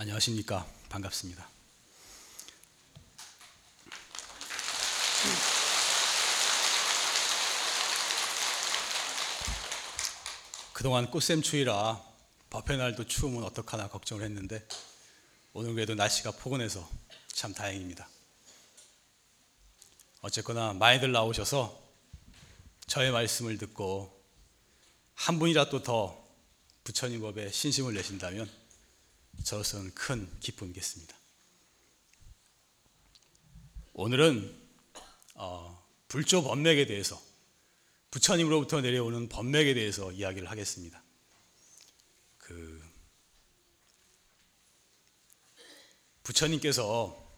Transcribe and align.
안녕하십니까. 0.00 0.66
반갑습니다. 0.88 1.46
그동안 10.72 11.10
꽃샘 11.10 11.42
추위라 11.42 12.02
법회 12.48 12.78
날도 12.78 13.08
추우면 13.08 13.44
어떡하나 13.44 13.90
걱정을 13.90 14.24
했는데 14.24 14.66
오늘 15.52 15.74
그래도 15.74 15.94
날씨가 15.94 16.30
포근해서 16.30 16.88
참 17.34 17.52
다행입니다. 17.52 18.08
어쨌거나 20.22 20.72
많이들 20.72 21.12
나오셔서 21.12 21.78
저의 22.86 23.10
말씀을 23.10 23.58
듣고 23.58 24.18
한 25.14 25.38
분이라도 25.38 25.82
더 25.82 26.26
부처님 26.84 27.20
법에 27.20 27.50
신심을 27.50 27.92
내신다면 27.92 28.50
저로서는 29.44 29.94
큰 29.94 30.28
기쁨이겠습니다. 30.40 31.16
오늘은 33.94 34.58
어, 35.34 35.86
불조 36.08 36.42
법맥에 36.42 36.86
대해서 36.86 37.20
부처님으로부터 38.10 38.80
내려오는 38.80 39.28
법맥에 39.28 39.74
대해서 39.74 40.10
이야기를 40.12 40.50
하겠습니다. 40.50 41.02
그 42.38 42.82
부처님께서 46.22 47.30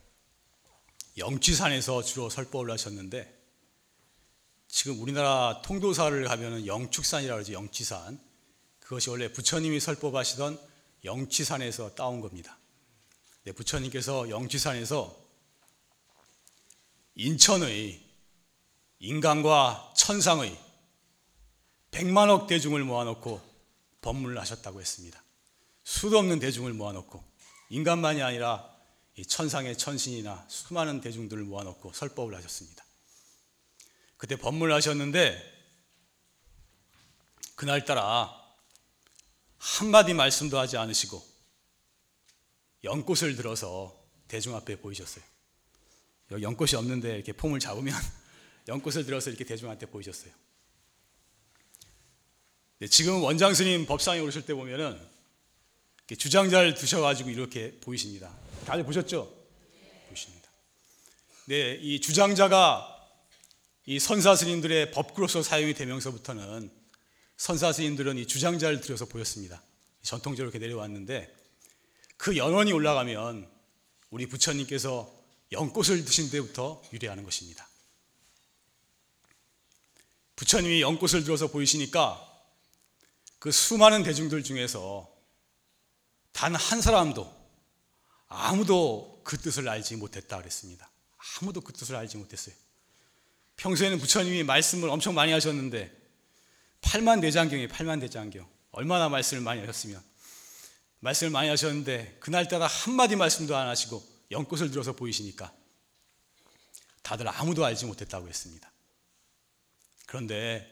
영취산에서 1.19 2.03
주로 2.03 2.30
설법을 2.30 2.70
하셨는데 2.70 3.41
지금 4.69 5.00
우리나라 5.00 5.61
통도사를 5.62 6.25
가면은 6.25 6.66
영축산이라고 6.66 7.37
그러죠. 7.37 7.53
영취산. 7.53 8.19
그것이 8.80 9.11
원래 9.11 9.30
부처님이 9.30 9.80
설법하시던 9.80 10.72
영취산에서 11.05 11.95
따온 11.95 12.20
겁니다. 12.20 12.59
네, 13.45 13.52
부처님께서 13.52 14.28
영취산에서 14.28 15.17
인천의 17.14 18.00
인간과 19.00 19.92
천상의 19.97 20.59
백만억 21.91 22.47
대중을 22.47 22.84
모아놓고 22.84 23.41
법문을 24.00 24.39
하셨다고 24.39 24.81
했습니다. 24.81 25.22
수도 25.84 26.19
없는 26.19 26.39
대중을 26.39 26.72
모아놓고 26.72 27.22
인간만이 27.70 28.22
아니라 28.22 28.70
천상의 29.27 29.77
천신이나 29.77 30.44
수많은 30.48 31.00
대중들을 31.00 31.42
모아놓고 31.44 31.92
설법을 31.92 32.34
하셨습니다. 32.37 32.84
그때 34.16 34.37
법문을 34.37 34.72
하셨는데 34.75 35.53
그날따라 37.56 38.42
한마디 39.63 40.13
말씀도 40.13 40.59
하지 40.59 40.77
않으시고 40.77 41.25
연꽃을 42.83 43.37
들어서 43.37 43.97
대중 44.27 44.57
앞에 44.57 44.77
보이셨어요. 44.77 45.23
연꽃이 46.33 46.75
없는데 46.75 47.15
이렇게 47.15 47.33
폼을 47.33 47.61
잡으면 47.61 47.95
연꽃을 48.67 49.07
들어서 49.07 49.31
이렇게 49.31 49.45
대중한테 49.45 49.87
보이셨어요. 49.87 50.33
지금 52.91 53.23
원장 53.23 53.55
스님 53.55 53.87
법상에 53.87 54.19
오르실 54.19 54.45
때 54.45 54.55
보면은 54.55 55.01
주장자를 56.09 56.75
두셔가지고 56.75 57.31
이렇게 57.31 57.79
보이십니다. 57.81 58.35
다들 58.67 58.85
보셨죠? 58.85 59.33
보십니다. 60.09 60.51
네, 61.47 61.79
이 61.81 62.01
주장자가 62.01 62.89
이 63.87 64.01
선사 64.01 64.35
스님들의 64.35 64.91
법구로서 64.91 65.43
사용이 65.43 65.75
되면서부터는 65.75 66.81
선사 67.43 67.73
스님들은 67.73 68.19
이 68.19 68.27
주장자를 68.29 68.81
들여서 68.81 69.07
보였습니다. 69.07 69.61
전통적으로 70.03 70.51
이렇게 70.51 70.65
내려왔는데 70.65 71.35
그 72.17 72.37
연원이 72.37 72.73
올라가면 72.73 73.51
우리 74.11 74.27
부처님께서 74.27 75.12
연꽃을 75.51 76.05
드신 76.05 76.31
때부터 76.31 76.81
유래하는 76.93 77.25
것입니다. 77.25 77.69
부처님이 80.37 80.83
연꽃을 80.83 81.25
들어서 81.25 81.49
보이시니까 81.49 82.25
그 83.41 83.50
수많은 83.50 84.05
대중들 84.05 84.45
중에서 84.45 85.12
단 86.31 86.55
한 86.55 86.81
사람도 86.81 87.28
아무도 88.28 89.21
그 89.25 89.37
뜻을 89.37 89.69
알지 89.69 89.97
못했다 89.97 90.39
그랬습니다. 90.39 90.89
아무도 91.41 91.61
그 91.61 91.72
뜻을 91.72 91.97
알지 91.97 92.19
못했어요. 92.19 92.55
평소에는 93.56 93.99
부처님이 93.99 94.45
말씀을 94.45 94.89
엄청 94.89 95.15
많이 95.15 95.33
하셨는데 95.33 96.02
8만 96.82 97.20
대장경이 97.20 97.69
8만 97.69 98.00
대장경 98.00 98.48
얼마나 98.72 99.09
말씀을 99.09 99.43
많이 99.43 99.60
하셨으면 99.60 100.03
말씀을 101.00 101.31
많이 101.31 101.48
하셨는데 101.48 102.19
그날따라 102.20 102.66
한마디 102.66 103.16
말씀도 103.16 103.56
안 103.56 103.66
하시고 103.69 104.03
연꽃을 104.31 104.70
들어서 104.70 104.92
보이시니까 104.92 105.53
다들 107.03 107.28
아무도 107.28 107.65
알지 107.65 107.87
못했다고 107.87 108.28
했습니다. 108.28 108.71
그런데 110.06 110.69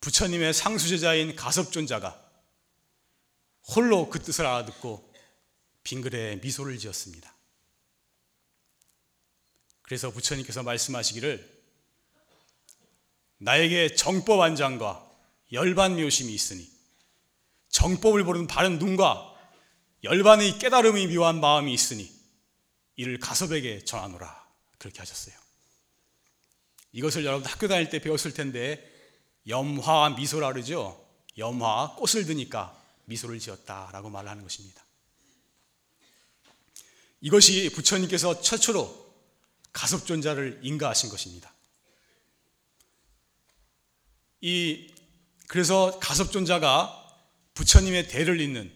부처님의 0.00 0.52
상수제자인 0.52 1.36
가섭존자가 1.36 2.20
홀로 3.68 4.10
그 4.10 4.18
뜻을 4.20 4.44
알아듣고 4.44 5.12
빙글에 5.84 6.36
미소를 6.36 6.78
지었습니다. 6.78 7.32
그래서 9.82 10.10
부처님께서 10.10 10.62
말씀하시기를 10.62 11.53
나에게 13.44 13.94
정법 13.94 14.40
안장과 14.40 15.06
열반 15.52 15.96
묘심이 15.96 16.32
있으니 16.32 16.66
정법을 17.68 18.24
보는 18.24 18.46
바른 18.46 18.78
눈과 18.78 19.34
열반의 20.02 20.58
깨달음이 20.58 21.08
묘한 21.08 21.40
마음이 21.40 21.72
있으니 21.72 22.10
이를 22.96 23.18
가섭에게 23.18 23.84
전하노라 23.84 24.48
그렇게 24.78 24.98
하셨어요. 24.98 25.34
이것을 26.92 27.24
여러분 27.26 27.46
학교 27.46 27.68
다닐 27.68 27.90
때 27.90 27.98
배웠을 27.98 28.32
텐데 28.32 28.90
염화 29.46 30.10
미소라 30.16 30.52
그러죠. 30.54 31.04
염화 31.36 31.96
꽃을 31.96 32.24
드니까 32.24 32.80
미소를 33.04 33.40
지었다라고 33.40 34.08
말하는 34.08 34.42
것입니다. 34.42 34.82
이것이 37.20 37.68
부처님께서 37.70 38.40
최초로 38.40 39.04
가섭존자를 39.72 40.60
인가하신 40.62 41.10
것입니다. 41.10 41.53
이 44.46 44.92
그래서 45.46 45.98
가섭존자가 46.00 47.02
부처님의 47.54 48.08
대를 48.08 48.42
잇는 48.42 48.70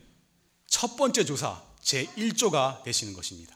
첫 0.67 0.97
번째 0.97 1.27
조사 1.27 1.63
제 1.83 2.07
1조가 2.07 2.83
되시는 2.85 3.13
것입니다. 3.13 3.55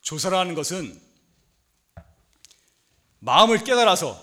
조사라는 0.00 0.56
것은 0.56 1.00
마음을 3.20 3.62
깨달아서 3.62 4.20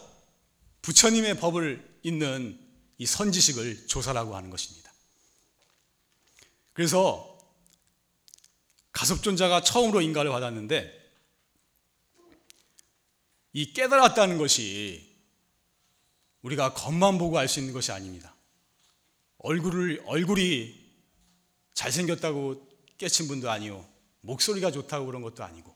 부처님의 0.82 1.40
법을 1.40 2.00
잇는 2.04 2.60
이 2.98 3.06
선지식을 3.06 3.88
조사라고 3.88 4.36
하는 4.36 4.50
것입니다. 4.50 4.92
그래서 6.74 7.40
가섭존자가 8.92 9.62
처음으로 9.62 10.02
인가를 10.02 10.32
받았는데 10.32 11.02
이 13.54 13.72
깨달았다는 13.72 14.38
것이 14.38 15.15
우리가 16.46 16.74
겉만 16.74 17.18
보고 17.18 17.40
알 17.40 17.48
수 17.48 17.60
있는 17.60 17.74
것이 17.74 17.92
아닙니다. 17.92 18.36
얼굴을 19.40 20.04
얼굴이 20.06 20.76
잘생겼다고 21.74 22.68
깨친 23.00 23.28
분도 23.28 23.50
아니요. 23.50 23.84
목소리가 24.22 24.70
좋다고 24.70 25.08
그런 25.08 25.24
것도 25.24 25.44
아니고 25.44 25.76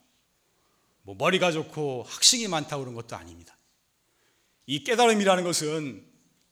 뭐 1.01 1.15
머리가 1.15 1.51
좋고 1.51 2.03
학식이 2.07 2.47
많다고 2.47 2.83
그런 2.83 2.93
것도 2.93 3.15
아닙니다. 3.15 3.57
이 4.67 4.83
깨달음이라는 4.83 5.43
것은 5.43 6.05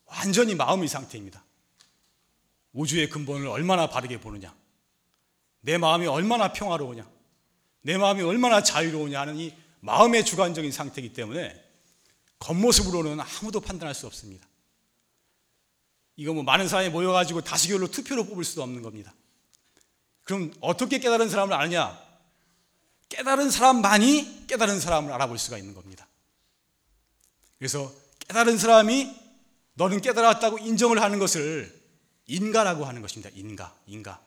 완전히 0.06 0.56
마음의 0.56 0.88
상태입니다. 0.88 1.44
우주의 2.74 3.10
근본을 3.10 3.48
얼마나 3.48 3.88
바르게 3.88 4.20
보느냐. 4.20 4.56
내 5.62 5.78
마음이 5.78 6.08
얼마나 6.08 6.54
평화로우냐, 6.54 7.08
내 7.82 7.98
마음이 7.98 8.24
얼마나 8.24 8.64
자유로우냐 8.64 9.20
하는 9.22 9.38
이 9.38 9.54
마음의 9.82 10.26
주관적인 10.26 10.72
상태이기 10.72 11.14
때문에 11.14 11.67
겉모습으로는 12.40 13.20
아무도 13.20 13.60
판단할 13.60 13.96
수 13.96 14.08
없습니다. 14.08 14.48
이거 16.16 16.34
뭐 16.34 16.44
많은 16.44 16.68
사람이 16.68 16.90
모여가지고 16.90 17.42
다수결로 17.42 17.90
투표로 17.90 18.26
뽑을 18.26 18.44
수도 18.44 18.64
없는 18.64 18.82
겁니다. 18.82 19.14
그럼 20.24 20.54
어떻게 20.60 21.00
깨달은 21.00 21.30
사람을 21.30 21.54
아느냐? 21.54 21.98
깨달은 23.10 23.50
사람만이 23.50 24.48
깨달은 24.48 24.80
사람을 24.80 25.12
알아볼 25.14 25.38
수가 25.38 25.58
있는 25.58 25.74
겁니다. 25.74 26.08
그래서 27.58 27.94
깨달은 28.28 28.58
사람이 28.58 29.16
너는 29.76 30.02
깨달았다고 30.02 30.60
인정을 30.60 31.02
하는 31.02 31.20
것을 31.20 31.74
인가라고 32.26 32.86
하는 32.86 33.02
것입니다. 33.02 33.30
인가, 33.36 33.74
인가. 33.86 34.22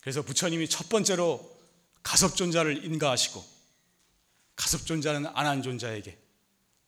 그래서 0.00 0.22
부처님이 0.22 0.68
첫 0.68 0.88
번째로 0.88 1.58
가섭존자를 2.02 2.84
인가하시고 2.84 3.44
가섭존자는 4.56 5.26
안한존자에게 5.26 6.18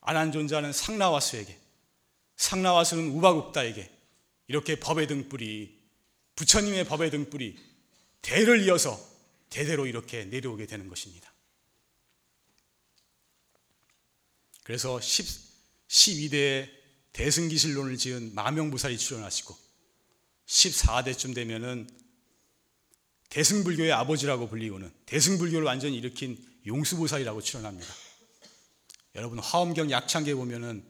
안한존자는 0.03 0.73
상나와수에게 0.73 1.59
상나와수는 2.37 3.11
우바국다에게 3.11 3.91
이렇게 4.49 4.79
법의 4.79 5.07
등불이 5.07 5.81
부처님의 6.37 6.85
법의 6.85 7.11
등불이 7.11 7.57
대를 8.21 8.65
이어서 8.65 8.99
대대로 9.51 9.87
이렇게 9.87 10.25
내려오게 10.25 10.67
되는 10.67 10.89
것입니다. 10.89 11.33
그래서 14.65 15.01
10, 15.01 15.27
12대에 15.89 16.71
대승기실론을 17.13 17.97
지은 17.99 18.35
마명보살이 18.35 18.97
출연하시고 18.97 19.57
14대쯤 20.47 21.35
되면은 21.35 21.89
대승불교의 23.29 23.93
아버지라고 23.93 24.49
불리우는 24.49 24.93
대승불교를 25.07 25.67
완전히 25.67 25.97
일으킨 25.97 26.39
용수보살이라고 26.67 27.41
출연합니다. 27.41 27.93
여러분 29.15 29.39
화엄경 29.39 29.91
약창계 29.91 30.35
보면은 30.35 30.85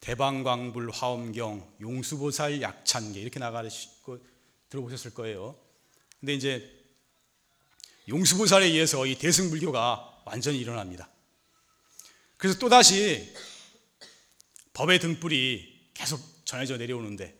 대방광불 0.00 0.90
화엄경 0.90 1.76
용수보살 1.80 2.60
약창계 2.60 3.20
이렇게 3.20 3.38
나가시고 3.38 4.18
들어보셨을 4.68 5.14
거예요. 5.14 5.56
근데 6.18 6.34
이제 6.34 6.82
용수보살에 8.08 8.66
의해서 8.66 9.06
이 9.06 9.16
대승불교가 9.16 10.22
완전히 10.24 10.58
일어납니다. 10.58 11.08
그래서 12.36 12.58
또다시 12.58 13.32
법의 14.72 14.98
등불이 14.98 15.90
계속 15.94 16.20
전해져 16.44 16.76
내려오는데 16.76 17.38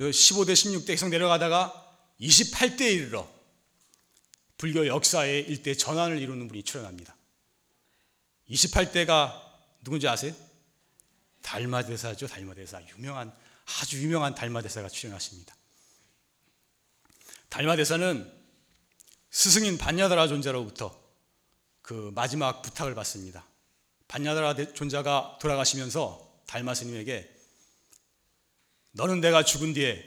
15대, 0.00 0.52
16대 0.52 0.88
계속 0.88 1.08
내려가다가 1.08 1.96
28대에 2.20 2.94
이르러 2.94 3.28
불교 4.58 4.86
역사의 4.86 5.42
일대 5.48 5.74
전환을 5.74 6.18
이루는 6.20 6.48
분이 6.48 6.64
출연합니다. 6.64 7.15
28대가 8.50 9.42
누군지 9.82 10.06
아세요? 10.08 10.34
달마대사죠, 11.42 12.26
달마대사. 12.26 12.82
유명한, 12.96 13.32
아주 13.80 14.02
유명한 14.02 14.34
달마대사가 14.34 14.88
출연하십니다. 14.88 15.54
달마대사는 17.48 18.32
스승인 19.30 19.78
반야다라 19.78 20.28
존자로부터 20.28 20.98
그 21.82 22.10
마지막 22.14 22.62
부탁을 22.62 22.94
받습니다. 22.94 23.46
반야다라 24.08 24.72
존자가 24.74 25.38
돌아가시면서 25.40 26.42
달마 26.46 26.74
스님에게 26.74 27.32
너는 28.92 29.20
내가 29.20 29.44
죽은 29.44 29.74
뒤에 29.74 30.04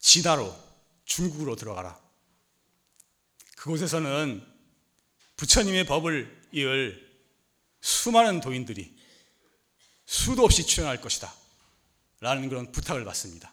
진화로 0.00 0.54
중국으로 1.04 1.56
들어가라. 1.56 1.98
그곳에서는 3.56 4.44
부처님의 5.36 5.86
법을 5.86 6.43
이을 6.54 7.04
수많은 7.80 8.40
도인들이 8.40 8.96
수도 10.06 10.44
없이 10.44 10.66
출연할 10.66 11.00
것이다. 11.00 11.34
라는 12.20 12.48
그런 12.48 12.72
부탁을 12.72 13.04
받습니다. 13.04 13.52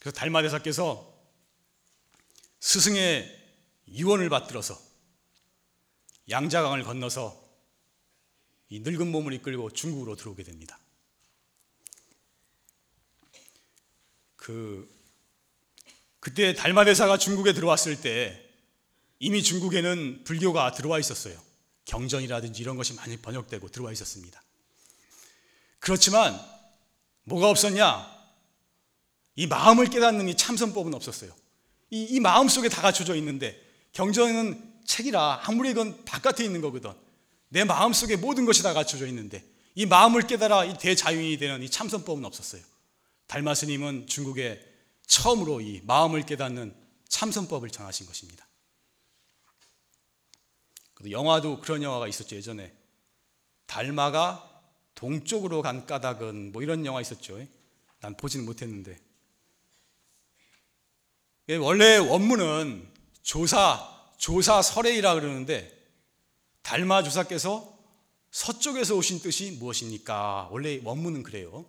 그래서 0.00 0.16
달마대사께서 0.16 1.14
스승의 2.60 3.44
유언을 3.88 4.28
받들어서 4.28 4.80
양자강을 6.28 6.82
건너서 6.82 7.44
이 8.68 8.80
늙은 8.80 9.08
몸을 9.12 9.32
이끌고 9.34 9.70
중국으로 9.70 10.16
들어오게 10.16 10.42
됩니다. 10.42 10.78
그 14.36 14.92
그때 16.18 16.54
달마대사가 16.54 17.18
중국에 17.18 17.52
들어왔을 17.52 18.00
때 18.00 18.45
이미 19.18 19.42
중국에는 19.42 20.24
불교가 20.24 20.72
들어와 20.72 20.98
있었어요. 20.98 21.40
경전이라든지 21.86 22.60
이런 22.62 22.76
것이 22.76 22.94
많이 22.94 23.16
번역되고 23.16 23.68
들어와 23.68 23.92
있었습니다. 23.92 24.42
그렇지만 25.78 26.38
뭐가 27.24 27.48
없었냐? 27.48 28.14
이 29.36 29.46
마음을 29.46 29.86
깨닫는 29.86 30.28
이 30.28 30.36
참선법은 30.36 30.94
없었어요. 30.94 31.32
이, 31.90 32.02
이 32.02 32.20
마음 32.20 32.48
속에 32.48 32.68
다 32.68 32.82
갖춰져 32.82 33.14
있는데 33.16 33.60
경전은 33.92 34.74
책이라 34.84 35.42
아무리 35.44 35.70
이건 35.70 36.04
바깥에 36.04 36.44
있는 36.44 36.60
거거든. 36.60 36.92
내 37.48 37.64
마음 37.64 37.92
속에 37.92 38.16
모든 38.16 38.44
것이 38.44 38.62
다 38.62 38.72
갖춰져 38.72 39.06
있는데 39.06 39.44
이 39.74 39.86
마음을 39.86 40.26
깨달아 40.26 40.64
이 40.64 40.78
대자유인이 40.78 41.36
되는 41.38 41.62
이 41.62 41.70
참선법은 41.70 42.24
없었어요. 42.24 42.62
달마 43.26 43.54
스님은 43.54 44.06
중국에 44.06 44.60
처음으로 45.06 45.60
이 45.60 45.80
마음을 45.84 46.24
깨닫는 46.24 46.74
참선법을 47.08 47.70
전하신 47.70 48.06
것입니다. 48.06 48.45
영화도 51.10 51.60
그런 51.60 51.82
영화가 51.82 52.08
있었죠 52.08 52.36
예전에 52.36 52.72
달마가 53.66 54.56
동쪽으로 54.94 55.62
간 55.62 55.86
까닭은 55.86 56.52
뭐 56.52 56.62
이런 56.62 56.84
영화 56.86 57.00
있었죠. 57.00 57.38
난 58.00 58.16
보지는 58.16 58.46
못했는데 58.46 58.98
원래 61.60 61.98
원문은 61.98 62.88
조사 63.22 63.94
조사 64.16 64.62
설해이라 64.62 65.14
그러는데 65.14 65.72
달마 66.62 67.02
조사께서 67.02 67.76
서쪽에서 68.30 68.96
오신 68.96 69.20
뜻이 69.20 69.52
무엇입니까? 69.52 70.48
원래 70.50 70.80
원문은 70.82 71.22
그래요. 71.22 71.64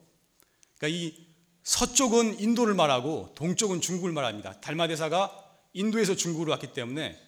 그러니까 0.77 0.97
이 0.97 1.27
서쪽은 1.63 2.39
인도를 2.39 2.74
말하고 2.74 3.33
동쪽은 3.35 3.81
중국을 3.81 4.13
말합니다. 4.13 4.59
달마 4.62 4.88
대사가 4.88 5.44
인도에서 5.74 6.15
중국으로 6.15 6.51
왔기 6.51 6.74
때문에 6.74 7.26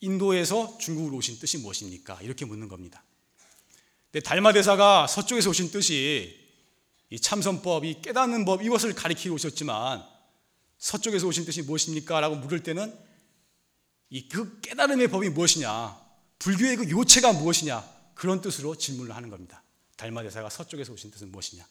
인도에서 0.00 0.78
중국으로 0.78 1.16
오신 1.16 1.38
뜻이 1.38 1.58
무엇입니까? 1.58 2.20
이렇게 2.22 2.44
묻는 2.44 2.68
겁니다. 2.68 3.02
근데 4.10 4.22
달마 4.22 4.52
대사가 4.52 5.06
서쪽에서 5.06 5.50
오신 5.50 5.70
뜻이 5.70 6.46
이 7.10 7.20
참선법, 7.20 7.84
이 7.84 8.00
깨닫는 8.02 8.44
법 8.44 8.62
이것을 8.62 8.94
가리키고 8.94 9.34
오셨지만 9.34 10.04
서쪽에서 10.78 11.26
오신 11.26 11.44
뜻이 11.44 11.62
무엇입니까? 11.62 12.20
라고 12.20 12.36
물을 12.36 12.62
때는 12.62 12.94
이 14.10 14.28
그 14.28 14.60
깨달음의 14.60 15.08
법이 15.08 15.28
무엇이냐? 15.30 16.00
불교의 16.38 16.76
그 16.76 16.90
요체가 16.90 17.32
무엇이냐? 17.32 17.98
그런 18.14 18.40
뜻으로 18.40 18.76
질문을 18.76 19.14
하는 19.14 19.28
겁니다. 19.28 19.62
달마 19.96 20.22
대사가 20.22 20.48
서쪽에서 20.48 20.92
오신 20.92 21.10
뜻은 21.10 21.30
무엇이냐? 21.30 21.66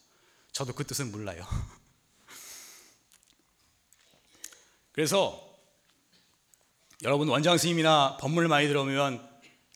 저도 0.52 0.74
그 0.74 0.86
뜻은 0.86 1.12
몰라요. 1.12 1.46
그래서 4.92 5.47
여러분 7.04 7.28
원장 7.28 7.60
스님이나 7.60 8.18
법문을 8.18 8.48
많이 8.48 8.68
들어보면 8.68 9.24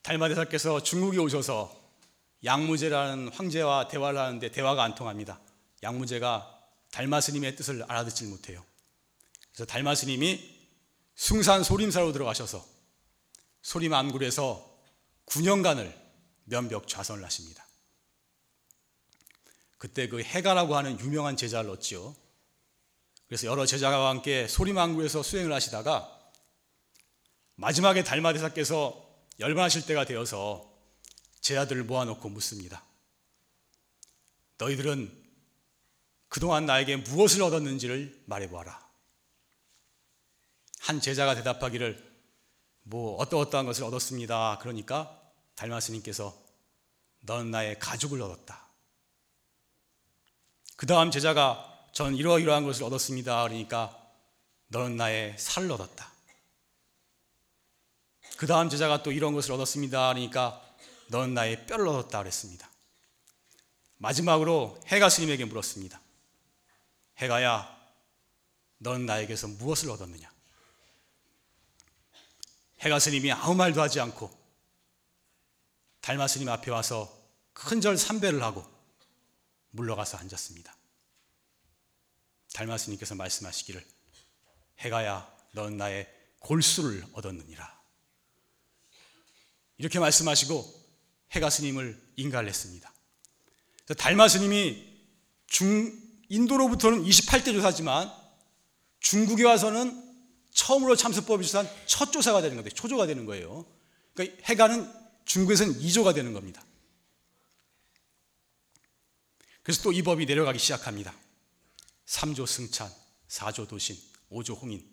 달마대사께서 0.02 0.82
중국에 0.82 1.20
오셔서 1.20 1.80
양무제라는 2.44 3.28
황제와 3.28 3.88
대화를 3.88 4.20
하는데 4.20 4.52
대화가 4.52 4.84
안 4.84 4.96
통합니다. 4.96 5.40
양무제가 5.84 6.60
달마 6.90 7.22
스님의 7.22 7.56
뜻을 7.56 7.84
알아듣질 7.84 8.28
못해요. 8.28 8.66
그래서 9.52 9.66
달마 9.66 9.94
스님이 9.94 10.62
숭산 11.14 11.64
소림사로 11.64 12.12
들어가셔서 12.12 12.66
소림 13.62 13.94
안굴에서 13.94 14.68
9년간을 15.28 15.94
면벽 16.46 16.88
좌선을 16.88 17.24
하십니다. 17.24 17.64
그때 19.78 20.08
그 20.08 20.24
해가라고 20.24 20.76
하는 20.76 21.00
유명한 21.00 21.38
제자를 21.38 21.70
얻지요. 21.70 22.16
그래서 23.28 23.46
여러 23.46 23.68
제자와 23.68 24.10
함께 24.10 24.48
소림왕구에서 24.48 25.22
수행을 25.22 25.54
하시다가 25.54 26.21
마지막에 27.56 28.04
달마대사께서 28.04 29.08
열반하실 29.40 29.86
때가 29.86 30.06
되어서 30.06 30.72
제자들을 31.42 31.84
모아놓고 31.84 32.30
묻습니다. 32.30 32.84
너희들은 34.58 35.20
그동안 36.28 36.66
나에게 36.66 36.98
무엇을 36.98 37.42
얻었는지를 37.42 38.24
말해보아라. 38.26 38.90
한 40.80 41.02
제자가 41.02 41.36
대답하기를 41.36 42.12
뭐 42.84 43.16
어떠어떠한 43.18 43.66
것을 43.66 43.84
얻었습니다. 43.84 44.60
그러니까 44.62 45.20
달마스님께서 45.56 46.36
너는 47.22 47.52
나의 47.52 47.80
가죽을 47.80 48.22
얻었다. 48.22 48.68
그 50.76 50.86
다음 50.86 51.12
제자가 51.12 51.68
전 51.92 52.16
이러이러한 52.16 52.66
것을 52.66 52.84
얻었습니다. 52.84 53.44
그러니까 53.44 53.96
너는 54.68 54.96
나의 54.96 55.38
살을 55.38 55.72
얻었다. 55.72 56.11
그 58.42 58.48
다음 58.48 58.70
제자가 58.70 59.04
또 59.04 59.12
이런 59.12 59.36
것을 59.36 59.52
얻었습니다. 59.52 60.16
그러니까 60.16 60.60
너는 61.10 61.36
나의 61.36 61.68
뼈를 61.68 61.88
얻었다 61.88 62.18
그랬습니다. 62.18 62.72
마지막으로 63.98 64.82
해가 64.88 65.10
스님에게 65.10 65.46
물었습니다. 65.46 66.02
해가야, 67.20 67.80
너는 68.80 69.06
나에게서 69.06 69.48
무엇을 69.48 69.92
얻었느냐? 69.92 70.28
해가 72.80 72.98
스님이 72.98 73.32
아무 73.32 73.54
말도 73.54 73.80
하지 73.80 74.00
않고 74.00 74.36
달마 76.00 76.28
스님 76.28 76.50
앞에 76.50 76.72
와서 76.72 77.16
큰절 77.54 77.96
삼배를 77.96 78.42
하고 78.42 78.66
물러가서 79.70 80.18
앉았습니다. 80.18 80.76
달마 82.56 82.80
스님께서 82.80 83.14
말씀하시기를 83.14 83.86
해가야 84.80 85.32
넌 85.52 85.78
나의 85.78 86.12
골수를 86.40 87.06
얻었느니라. 87.14 87.81
이렇게 89.82 89.98
말씀하시고 89.98 90.80
해가 91.32 91.50
스님을 91.50 92.00
인가를 92.16 92.48
했습니다. 92.48 92.94
달마 93.98 94.28
스님이 94.28 94.88
중 95.48 95.92
인도로부터는 96.30 97.04
28대 97.04 97.46
조사지만 97.46 98.12
중국에 99.00 99.44
와서는 99.44 100.00
처음으로 100.52 100.96
참선법을 100.96 101.44
조사한 101.44 101.68
첫 101.88 102.12
조사가 102.12 102.42
되는 102.44 102.58
건데 102.58 102.70
초조가 102.70 103.08
되는 103.08 103.26
거예요. 103.26 103.66
그러니까 104.14 104.44
해가는 104.46 104.88
중국에서는 105.26 105.80
2조가 105.80 106.14
되는 106.14 106.32
겁니다. 106.34 106.64
그래서 109.64 109.82
또 109.82 109.92
이 109.94 110.04
법이 110.04 110.28
내려가기 110.28 110.60
시작합니다. 110.60 111.12
3조 112.06 112.46
승찬, 112.46 112.88
4조 113.30 113.68
도신, 113.68 113.98
5조 114.32 114.62
홍인, 114.62 114.88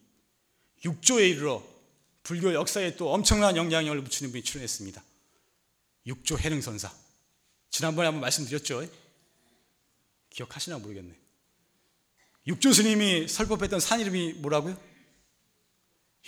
6조에 0.83 1.28
이르러 1.28 1.62
불교 2.28 2.52
역사에 2.52 2.94
또 2.97 3.11
엄청난 3.11 3.56
영향력을 3.56 4.02
미치는 4.02 4.30
분이 4.32 4.44
출연했습니다. 4.44 5.02
6조 6.08 6.38
해능선사. 6.38 6.92
지난번에 7.70 8.08
한번 8.08 8.20
말씀드렸죠? 8.20 8.87
기억하시나 10.28 10.76
모르겠네. 10.76 11.14
6조 12.49 12.75
스님이 12.75 13.28
설법했던 13.28 13.80
산 13.80 14.00
이름이 14.00 14.35
뭐라고요? 14.35 14.78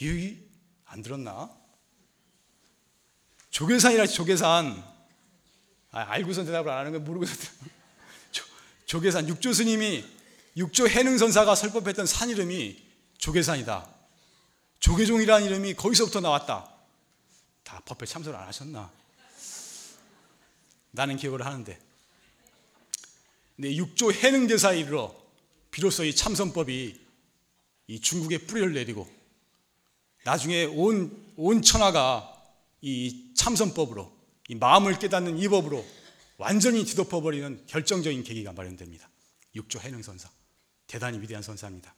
이, 0.00 0.38
안 0.86 1.02
들었나? 1.02 1.54
조계산이라 3.50 4.06
조계산. 4.06 4.82
아, 5.90 6.00
알고선 6.00 6.46
대답을 6.46 6.70
안 6.70 6.78
하는 6.78 6.92
거 6.92 6.98
모르고서 7.00 7.34
조계산. 8.86 9.26
6조 9.26 9.52
스님이 9.52 10.02
6조 10.56 10.88
해능선사가 10.88 11.54
설법했던 11.54 12.06
산 12.06 12.30
이름이 12.30 12.82
조계산이다. 13.18 13.99
조계종이라는 14.80 15.46
이름이 15.46 15.74
거기서부터 15.74 16.20
나왔다. 16.20 16.68
다 17.62 17.82
법회 17.84 18.06
참석을 18.06 18.38
안 18.38 18.48
하셨나? 18.48 18.90
나는 20.90 21.16
기억을 21.16 21.44
하는데. 21.44 21.78
근데 23.56 23.70
6조 23.74 24.12
해능대사에 24.12 24.80
이르러 24.80 25.14
비로소 25.70 26.04
이 26.04 26.14
참선법이 26.14 26.98
이 27.86 28.00
중국에 28.00 28.38
뿌리를 28.38 28.72
내리고 28.72 29.08
나중에 30.24 30.64
온, 30.64 31.32
온 31.36 31.62
천하가 31.62 32.34
이 32.80 33.32
참선법으로 33.34 34.20
이 34.48 34.54
마음을 34.54 34.98
깨닫는 34.98 35.38
이 35.38 35.48
법으로 35.48 35.84
완전히 36.38 36.84
뒤덮어버리는 36.84 37.66
결정적인 37.66 38.24
계기가 38.24 38.52
마련됩니다. 38.52 39.08
6조 39.54 39.80
해능선사. 39.80 40.28
대단히 40.86 41.20
위대한 41.20 41.42
선사입니다. 41.42 41.94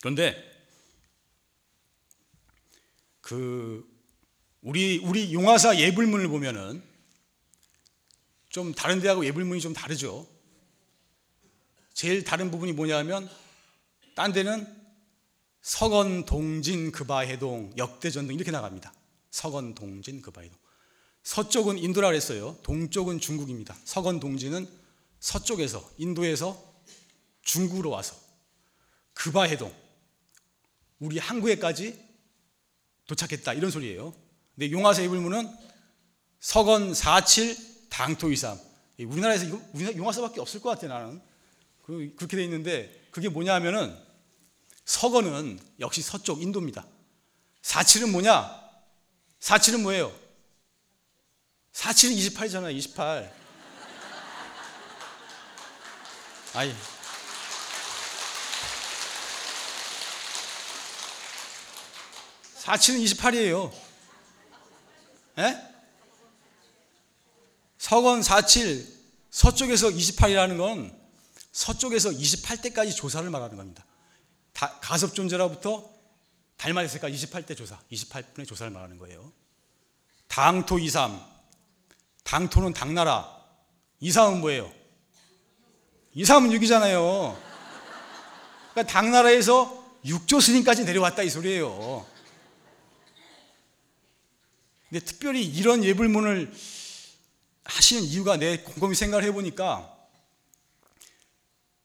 그런데 0.00 0.53
그 3.24 3.90
우리 4.60 4.98
우리 4.98 5.32
용화사 5.32 5.78
예불문을 5.78 6.28
보면은 6.28 6.82
좀 8.50 8.74
다른 8.74 9.00
데하고 9.00 9.24
예불문이 9.24 9.62
좀 9.62 9.72
다르죠. 9.72 10.26
제일 11.94 12.22
다른 12.22 12.50
부분이 12.50 12.72
뭐냐면 12.72 13.30
딴 14.14 14.34
데는 14.34 14.66
서건 15.62 16.26
동진 16.26 16.92
급바해동 16.92 17.72
역대전등 17.78 18.34
이렇게 18.34 18.50
나갑니다. 18.50 18.92
서건 19.30 19.74
동진 19.74 20.20
급바해동. 20.20 20.58
서쪽은 21.22 21.78
인도라 21.78 22.08
그랬어요. 22.08 22.58
동쪽은 22.62 23.20
중국입니다. 23.20 23.74
서건 23.84 24.20
동진은 24.20 24.68
서쪽에서 25.20 25.92
인도에서 25.96 26.62
중국으로 27.40 27.88
와서 27.88 28.14
급바해동 29.14 29.74
우리 30.98 31.18
항구에까지 31.18 32.03
도착했다 33.06 33.52
이런 33.54 33.70
소리예요. 33.70 34.14
근데 34.54 34.70
용화사 34.70 35.02
이불문은 35.02 35.50
서건 36.40 36.94
47 36.94 37.56
당토 37.90 38.30
23 38.30 38.58
우리나라에서 38.98 39.44
이거 39.46 39.60
우리나라 39.72 39.96
용화사밖에 39.96 40.40
없을 40.40 40.60
것 40.60 40.70
같아 40.70 40.86
나는 40.86 41.20
그, 41.82 42.14
그렇게 42.16 42.36
돼 42.36 42.44
있는데 42.44 43.08
그게 43.10 43.28
뭐냐면은 43.28 43.96
서건은 44.84 45.58
역시 45.80 46.02
서쪽 46.02 46.42
인도입니다. 46.42 46.86
47은 47.62 48.10
뭐냐? 48.10 48.62
47은 49.40 49.80
뭐예요? 49.80 50.12
47은 51.72 52.34
28이잖아 52.34 52.72
28 52.74 53.34
아이 56.54 56.72
4치는 62.64 63.04
28이에요. 63.04 63.70
예? 65.38 65.58
서건 67.76 68.22
47 68.22 68.86
서쪽에서 69.30 69.88
28이라는 69.88 70.56
건 70.56 70.98
서쪽에서 71.52 72.10
28대까지 72.10 72.96
조사를 72.96 73.28
말하는 73.28 73.56
겁니다. 73.56 73.84
다, 74.54 74.78
가섭 74.80 75.14
존재로부터 75.14 75.90
달마에서까지 76.56 77.26
28대 77.26 77.56
조사, 77.56 77.78
28분의 77.92 78.48
조사를 78.48 78.72
말하는 78.72 78.98
거예요. 78.98 79.30
당토 80.28 80.78
23. 80.78 81.20
당토는 82.22 82.72
당나라. 82.72 83.28
23은 84.00 84.38
뭐예요? 84.38 84.72
23은 86.16 86.58
6이잖아요. 86.58 87.36
그러니까 88.72 88.92
당나라에서 88.92 89.84
6조 90.06 90.40
스님까지 90.40 90.84
내려왔다 90.84 91.22
이 91.22 91.28
소리예요. 91.28 92.13
근데 94.94 95.04
특별히 95.04 95.44
이런 95.44 95.82
예불문을 95.82 96.54
하시는 97.64 98.02
이유가 98.04 98.36
내 98.36 98.58
곰곰이 98.58 98.94
생각을 98.94 99.24
해보니까 99.24 99.92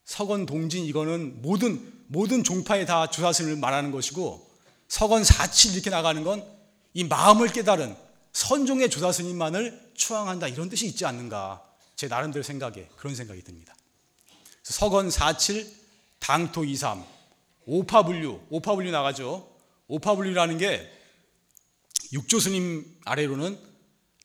서건 0.04 0.46
동진 0.46 0.84
이거는 0.84 1.42
모든 1.42 1.92
모든 2.06 2.44
종파에 2.44 2.86
다 2.86 3.10
주사스님을 3.10 3.56
말하는 3.56 3.90
것이고 3.90 4.48
서건 4.86 5.24
사칠 5.24 5.74
이렇게 5.74 5.90
나가는 5.90 6.22
건 6.22 6.60
이 6.94 7.04
마음을 7.04 7.48
깨달은 7.52 7.96
선종의 8.32 8.90
조사스님만을 8.90 9.92
추앙한다 9.94 10.48
이런 10.48 10.68
뜻이 10.68 10.86
있지 10.86 11.04
않는가 11.04 11.64
제 11.96 12.08
나름대로 12.08 12.42
생각에 12.42 12.88
그런 12.96 13.14
생각이 13.14 13.42
듭니다. 13.42 13.74
서건 14.62 15.10
47 15.10 15.68
당토 16.18 16.64
23 16.64 17.04
오파분류 17.66 18.40
오파분류 18.50 18.90
나가죠. 18.90 19.48
오파분류라는 19.88 20.58
게 20.58 20.99
육조스님 22.12 23.00
아래로는 23.04 23.58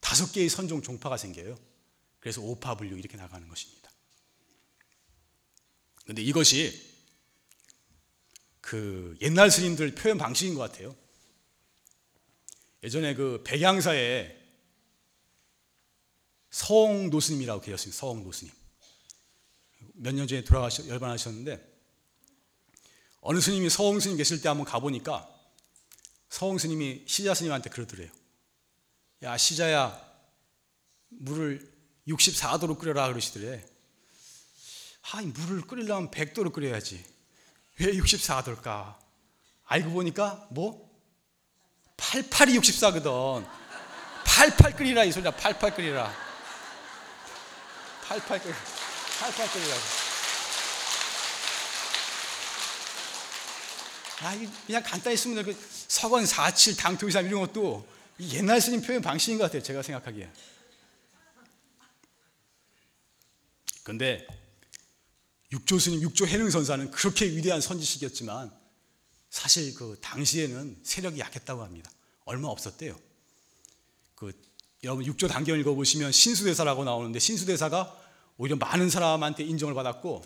다섯 0.01 0.31
개의 0.31 0.49
선종 0.49 0.81
종파가 0.81 1.17
생겨요. 1.17 1.57
그래서 2.19 2.41
오파 2.41 2.75
분류 2.75 2.97
이렇게 2.97 3.17
나가는 3.17 3.47
것입니다. 3.47 3.91
근데 6.05 6.21
이것이 6.21 6.93
그 8.61 9.15
옛날 9.21 9.51
스님들 9.51 9.95
표현 9.95 10.17
방식인 10.17 10.55
것 10.55 10.61
같아요. 10.61 10.95
예전에 12.83 13.15
그 13.15 13.41
백양사에 13.43 14.35
서홍 16.51 17.09
노스님이라고 17.09 17.61
계셨습니다. 17.61 17.99
서홍 17.99 18.23
노스님. 18.23 18.53
몇 19.97 20.13
년 20.13 20.27
전에 20.27 20.43
돌아가셔 20.43 20.87
열반하셨는데 20.87 21.73
어느 23.21 23.39
스님이 23.39 23.69
서홍 23.69 23.99
스님 23.99 24.17
계실 24.17 24.41
때 24.41 24.49
한번 24.49 24.65
가보니까 24.65 25.34
서홍 26.35 26.57
스님이 26.57 27.05
시자 27.07 27.33
스님한테 27.33 27.69
그러더래요. 27.69 28.09
야, 29.23 29.37
시자야, 29.37 29.97
물을 31.07 31.65
64도로 32.09 32.77
끓여라 32.77 33.07
그러시더래. 33.07 33.63
아, 35.13 35.21
물을 35.21 35.61
끓이려면 35.61 36.11
100도로 36.11 36.51
끓여야지. 36.51 37.05
왜 37.79 37.93
64도일까? 37.93 38.97
알고 39.63 39.91
보니까 39.91 40.45
뭐? 40.51 40.93
88이 41.95 42.59
64거든. 42.59 43.49
88 44.25 44.75
끓이라 44.75 45.05
이 45.05 45.13
소리야. 45.13 45.31
88 45.31 45.73
끓이라. 45.73 46.13
88 48.03 48.41
끓이라. 48.41 48.57
88 49.21 49.51
끓이라 49.53 50.04
아, 54.21 54.33
그냥 54.65 54.81
간단히 54.83 55.17
쓰면 55.17 55.43
그 55.43 55.57
서건 55.87 56.25
47 56.25 56.77
당토이삼 56.77 57.25
이런 57.25 57.41
것도 57.41 57.85
옛날 58.19 58.61
스님 58.61 58.81
표현 58.81 59.01
방식인 59.01 59.37
것 59.37 59.45
같아요. 59.45 59.61
제가 59.61 59.81
생각하기에. 59.81 60.31
근데 63.83 64.25
육조 65.51 65.79
스님, 65.79 66.01
육조 66.01 66.25
해능 66.27 66.49
선사는 66.49 66.91
그렇게 66.91 67.25
위대한 67.25 67.61
선지식이었지만 67.61 68.51
사실 69.29 69.73
그 69.73 69.97
당시에는 70.01 70.79
세력이 70.81 71.19
약했다고 71.19 71.61
합니다. 71.61 71.91
얼마 72.23 72.47
없었대요. 72.47 72.97
그 74.15 74.31
여러분 74.83 75.05
육조 75.05 75.27
단경 75.27 75.59
읽어보시면 75.59 76.11
신수대사라고 76.11 76.83
나오는데 76.83 77.19
신수대사가 77.19 77.95
오히려 78.37 78.55
많은 78.55 78.89
사람한테 78.89 79.43
인정을 79.43 79.73
받았고 79.73 80.25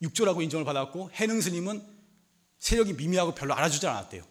육조라고 0.00 0.42
인정을 0.42 0.64
받았고 0.64 1.10
해능 1.12 1.40
스님은 1.40 1.91
세력이 2.62 2.92
미미하고 2.92 3.34
별로 3.34 3.54
알아주지 3.54 3.84
않았대요. 3.88 4.24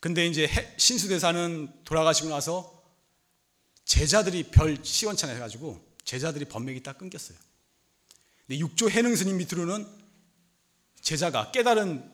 근데 0.00 0.26
이제 0.26 0.48
신수대사는 0.78 1.84
돌아가시고 1.84 2.30
나서 2.30 2.82
제자들이 3.84 4.44
별 4.44 4.78
시원찮아 4.82 5.34
해가지고 5.34 5.86
제자들이 6.04 6.46
법맥이 6.46 6.82
딱 6.82 6.96
끊겼어요. 6.96 7.36
근데 8.46 8.58
육조 8.58 8.88
해능 8.88 9.14
스님 9.14 9.36
밑으로는 9.36 9.86
제자가 11.02 11.52
깨달은 11.52 12.10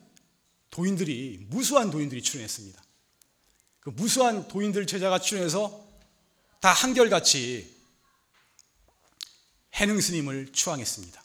도인들이 0.72 1.46
무수한 1.48 1.92
도인들이 1.92 2.20
출연했습니다. 2.20 2.82
그 3.78 3.90
무수한 3.90 4.48
도인들 4.48 4.88
제자가 4.88 5.20
출연해서 5.20 5.88
다 6.60 6.72
한결같이 6.72 7.76
해능 9.74 10.00
스님을 10.00 10.50
추앙했습니다. 10.50 11.22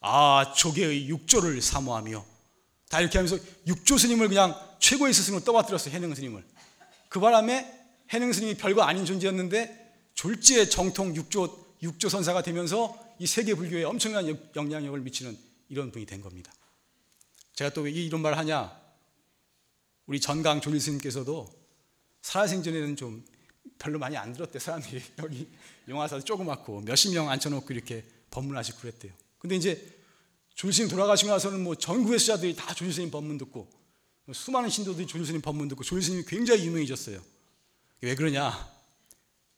아, 0.00 0.52
조계의 0.56 1.08
육조를 1.08 1.60
사모하며 1.60 2.24
다 2.88 3.00
이렇게 3.00 3.18
하면서 3.18 3.36
육조 3.66 3.98
스님을 3.98 4.28
그냥 4.28 4.54
최고의 4.80 5.12
스승으로 5.12 5.44
떠받들었어요. 5.44 5.94
해능 5.94 6.14
스님을. 6.14 6.44
그 7.08 7.20
바람에 7.20 7.74
해능 8.10 8.32
스님이 8.32 8.54
별거 8.54 8.82
아닌 8.82 9.04
존재였는데 9.04 10.10
졸지의 10.14 10.70
정통 10.70 11.14
육조 11.14 11.76
육조 11.82 12.08
선사가 12.08 12.42
되면서 12.42 12.98
이 13.18 13.26
세계 13.26 13.54
불교에 13.54 13.84
엄청난 13.84 14.26
영향력을 14.56 14.98
미치는 15.00 15.36
이런 15.68 15.92
분이 15.92 16.06
된 16.06 16.20
겁니다. 16.20 16.52
제가 17.54 17.70
또 17.70 17.82
왜 17.82 17.90
이런 17.90 18.22
말 18.22 18.36
하냐? 18.38 18.76
우리 20.06 20.20
전강 20.20 20.60
조일 20.60 20.80
스님께서도 20.80 21.52
살아생전에는 22.22 22.96
좀 22.96 23.24
별로 23.78 23.98
많이 23.98 24.16
안 24.16 24.32
들었대 24.32 24.58
사람들이 24.58 25.02
여기 25.18 25.48
영화사도 25.86 26.24
조그맣고 26.24 26.80
몇십 26.80 27.12
명 27.12 27.28
앉혀놓고 27.28 27.72
이렇게 27.72 28.04
법문하시고 28.30 28.78
그랬대요. 28.78 29.12
근데 29.38 29.56
이제 29.56 29.98
조일스님 30.54 30.90
돌아가시고 30.90 31.30
나서는 31.30 31.62
뭐 31.62 31.74
전국의 31.74 32.18
수자들이 32.18 32.56
다 32.56 32.74
조일스님 32.74 33.10
법문 33.10 33.38
듣고 33.38 33.70
뭐 34.24 34.34
수많은 34.34 34.68
신도들이 34.68 35.06
조일스님 35.06 35.40
법문 35.40 35.68
듣고 35.68 35.84
조일스님이 35.84 36.24
굉장히 36.26 36.66
유명해졌어요. 36.66 37.22
왜 38.00 38.14
그러냐? 38.14 38.68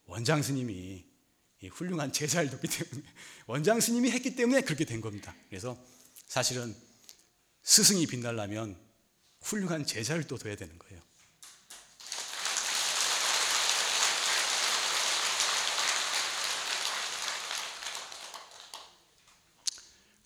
원장 0.05 0.43
스님이 0.43 1.05
훌륭한 1.73 2.13
제사를 2.13 2.49
뒀기 2.51 2.69
때문에 2.69 3.09
원장 3.47 3.81
스님이 3.81 4.11
했기 4.11 4.35
때문에 4.35 4.63
그렇게 4.63 4.85
된 4.85 5.01
겁니다. 5.01 5.35
그래서 5.49 5.83
사실은 6.27 6.75
스승이 7.63 8.07
빛나려면 8.07 8.77
훌륭한 9.41 9.85
제사를 9.85 10.23
또 10.27 10.37
둬야 10.37 10.57
되는 10.57 10.79
거예요. 10.79 11.01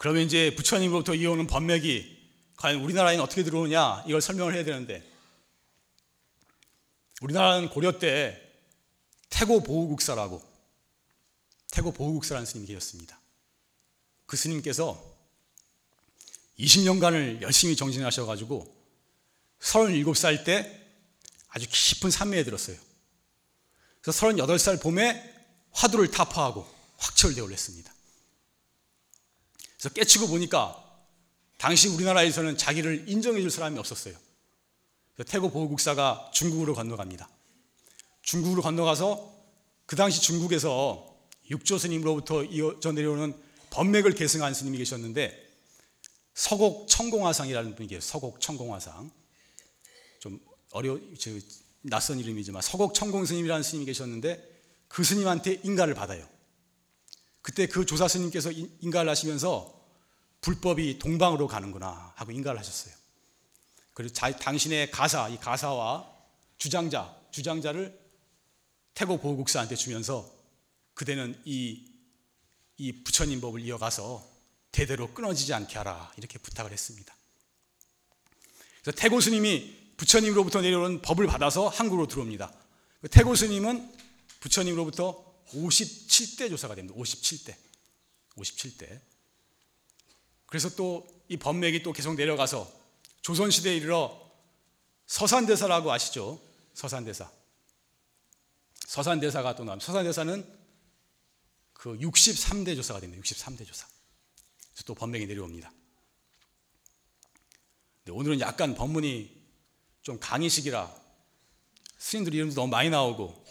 그러면 0.05 0.25
이제 0.25 0.55
부처님으로부터 0.55 1.15
이어오는 1.15 1.47
법맥이 1.47 2.29
과연 2.57 2.83
우리나라에는 2.83 3.25
어떻게 3.25 3.43
들어오냐 3.43 4.05
이걸 4.07 4.21
설명을 4.21 4.55
해야 4.55 4.63
되는데 4.63 5.03
우리나라는 7.23 7.71
고려 7.71 7.99
때 7.99 8.39
태고 9.31 9.63
보호국사라고 9.63 10.43
태고 11.71 11.93
보호국사라는 11.93 12.45
스님이 12.45 12.67
계셨습니다. 12.67 13.19
그 14.27 14.37
스님께서 14.37 15.03
20년간을 16.59 17.41
열심히 17.41 17.75
정진하셔가지고 17.75 18.77
37살 19.59 20.45
때 20.45 20.87
아주 21.49 21.67
깊은 21.71 22.11
산매에 22.11 22.45
들었어요. 22.45 22.77
그래서 24.03 24.27
38살 24.27 24.83
봄에 24.83 25.35
화두를 25.71 26.11
타파하고 26.11 26.71
확철대오를 26.99 27.55
했습니다. 27.55 27.94
그래서 29.85 29.93
깨치고 29.93 30.29
보니까 30.29 30.83
당시 31.59 31.89
우리나라에서는 31.89 32.57
자기를 32.57 33.05
인정해 33.07 33.43
줄 33.43 33.51
사람이 33.51 33.79
없었어요. 33.79 34.15
태고 35.27 35.51
보호국사가 35.51 36.31
중국으로 36.33 36.75
건너갑니다. 36.75 37.29
중국으로 38.23 38.63
건너가서 38.63 39.31
그 39.85 39.95
당시 39.95 40.23
중국에서 40.23 41.15
육조 41.51 41.77
스님으로부터 41.77 42.45
이어져 42.45 42.93
내려오는 42.93 43.35
법맥을 43.69 44.15
계승한 44.15 44.55
스님이 44.55 44.79
계셨는데 44.79 45.51
서곡 46.33 46.89
청공화상이라는 46.89 47.75
분이 47.75 47.89
계세요. 47.89 48.01
서곡 48.01 48.41
청공화상. 48.41 49.11
좀 50.19 50.41
어려 50.71 50.99
낯선 51.83 52.19
이름이지만 52.19 52.63
서곡 52.63 52.95
청공 52.95 53.27
스님이라는 53.27 53.63
스님이 53.63 53.85
계셨는데 53.85 54.43
그 54.89 55.05
스님한테 55.05 55.61
인가를 55.63 55.93
받아요. 55.93 56.27
그때 57.45 57.67
그 57.67 57.85
조사 57.85 58.09
스님께서 58.09 58.51
인가를 58.51 59.11
하시면서 59.11 59.79
불법이 60.41 60.99
동방으로 60.99 61.47
가는구나 61.47 62.15
하고 62.17 62.33
인가를 62.33 62.59
하셨어요. 62.59 62.95
그리고 63.93 64.15
자, 64.15 64.35
당신의 64.35 64.91
가사, 64.91 65.29
이 65.29 65.37
가사와 65.37 66.11
주장자, 66.57 67.15
주장자를 67.33 68.01
태국 68.95 69.21
보호국사한테 69.21 69.77
주면서 69.77 70.33
그대는 70.95 71.39
이, 71.45 71.87
이 72.79 73.05
부처님 73.05 73.43
법을 73.43 73.61
이어가서 73.61 74.27
대대로 74.73 75.13
끊어지지 75.13 75.53
않게 75.53 75.77
하라 75.77 76.13
이렇게 76.17 76.39
부탁을 76.39 76.73
했습니다. 76.73 77.15
그래서 78.81 78.97
태고 78.99 79.21
스님이 79.21 79.93
부처님으로부터 79.99 80.63
내려오는 80.63 81.03
법을 81.03 81.27
받아서 81.27 81.69
한국으로 81.69 82.07
들어옵니다. 82.07 82.51
그 83.03 83.09
태고 83.11 83.35
스님은 83.35 83.93
부처님으로부터 84.41 85.24
57대 85.53 86.49
조사가 86.51 86.75
됩니다. 86.75 86.99
57대. 86.99 87.55
57대. 88.37 89.01
그래서 90.47 90.69
또이 90.71 91.37
법맥이 91.39 91.83
또 91.83 91.93
계속 91.93 92.15
내려가서 92.15 92.71
조선시대에 93.23 93.77
이르러 93.77 94.21
서산대사라고 95.07 95.93
아시죠? 95.93 96.41
서산대사. 96.75 97.31
서산대사가 98.87 99.55
또 99.57 99.65
나옵니다. 99.65 99.85
서산대사는 99.87 100.65
그 101.73 101.99
63대 101.99 102.77
조사가 102.77 103.01
됩니다. 103.01 103.23
63대 103.23 103.67
조사. 103.67 103.87
그래서 104.73 104.85
또 104.87 104.95
법맥이 104.95 105.27
내려옵니다. 105.27 105.73
오늘은 108.11 108.41
약간 108.41 108.75
법문이 108.75 109.45
좀 110.03 110.19
강의식이라 110.21 110.95
스님들 111.99 112.35
이름도 112.35 112.55
너무 112.55 112.69
많이 112.69 112.91
나오고 112.91 113.45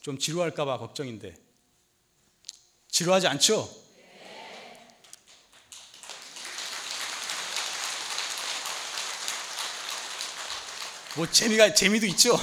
좀 0.00 0.18
지루할까봐 0.18 0.78
걱정인데 0.78 1.36
지루하지 2.88 3.26
않죠? 3.28 3.68
뭐 11.16 11.30
재미가 11.30 11.74
재미도 11.74 12.06
있죠. 12.06 12.38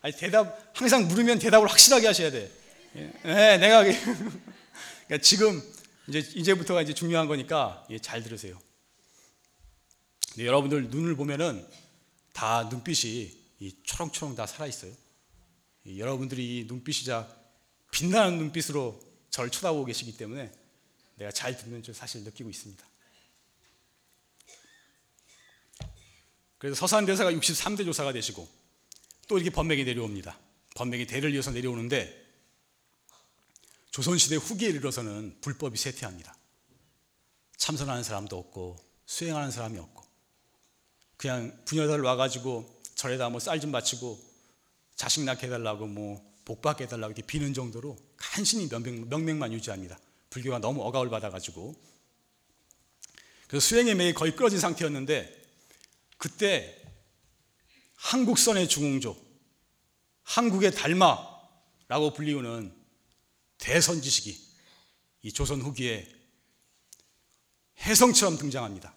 아니 0.00 0.16
대답 0.16 0.70
항상 0.72 1.08
물으면 1.08 1.38
대답을 1.38 1.68
확실하게 1.68 2.06
하셔야 2.06 2.30
돼. 2.30 2.50
네, 2.92 3.58
내가 3.58 3.82
그러니까 5.04 5.18
지금 5.20 5.60
이제 6.08 6.20
이제부터가 6.20 6.82
이제 6.82 6.94
중요한 6.94 7.26
거니까 7.26 7.84
예, 7.90 7.98
잘 7.98 8.22
들으세요. 8.22 8.58
여러분들 10.38 10.90
눈을 10.90 11.16
보면은 11.16 11.66
다 12.32 12.68
눈빛이 12.70 13.34
초롱초롱 13.84 14.36
다 14.36 14.46
살아 14.46 14.66
있어요. 14.66 14.92
여러분들이 15.98 16.64
눈빛이자 16.68 17.28
빛나는 17.90 18.38
눈빛으로 18.38 19.00
저를 19.30 19.50
쳐다보고 19.50 19.84
계시기 19.84 20.16
때문에 20.16 20.52
내가 21.16 21.30
잘 21.30 21.56
듣는 21.56 21.82
줄 21.82 21.94
사실 21.94 22.22
느끼고 22.24 22.50
있습니다. 22.50 22.84
그래서 26.58 26.74
서산 26.74 27.06
대사가 27.06 27.30
63대 27.32 27.84
조사가 27.84 28.12
되시고 28.12 28.48
또 29.28 29.38
이렇게 29.38 29.50
법맥이 29.50 29.84
내려옵니다. 29.84 30.38
법맥이 30.74 31.06
대를 31.06 31.34
이어서 31.34 31.50
내려오는데 31.50 32.24
조선시대 33.90 34.36
후기에 34.36 34.68
이르러서는 34.70 35.38
불법이 35.40 35.78
쇠퇴합니다. 35.78 36.36
참선하는 37.56 38.02
사람도 38.02 38.38
없고 38.38 38.76
수행하는 39.06 39.50
사람이 39.50 39.78
없고 39.78 40.04
그냥 41.16 41.62
부녀들 41.64 42.02
와가지고 42.02 42.82
절에다 42.94 43.30
뭐 43.30 43.40
쌀 43.40 43.60
좀 43.60 43.72
바치고 43.72 44.35
자식 44.96 45.22
낳게 45.24 45.46
해달라고 45.46 45.86
뭐 45.86 46.36
복 46.46 46.62
받게 46.62 46.84
해달라고 46.84 47.12
이렇게 47.12 47.26
비는 47.26 47.52
정도로 47.52 47.98
간신히 48.16 48.68
명맥, 48.68 49.08
명맥만 49.08 49.52
유지합니다. 49.52 49.98
불교가 50.30 50.60
너무 50.60 50.80
억압을 50.82 51.10
받아가지고 51.10 51.74
그래서 53.48 53.66
수행의 53.66 53.96
맥이 53.96 54.14
거의 54.14 54.34
끊어진 54.34 54.60
상태였는데 54.60 55.44
그때 56.16 56.80
한국선의 57.96 58.68
중흥조, 58.68 59.16
한국의 60.22 60.72
달마라고 60.72 62.12
불리우는 62.14 62.72
대선지식이 63.58 64.46
이 65.22 65.32
조선 65.32 65.60
후기에 65.60 66.08
혜성처럼 67.80 68.38
등장합니다. 68.38 68.94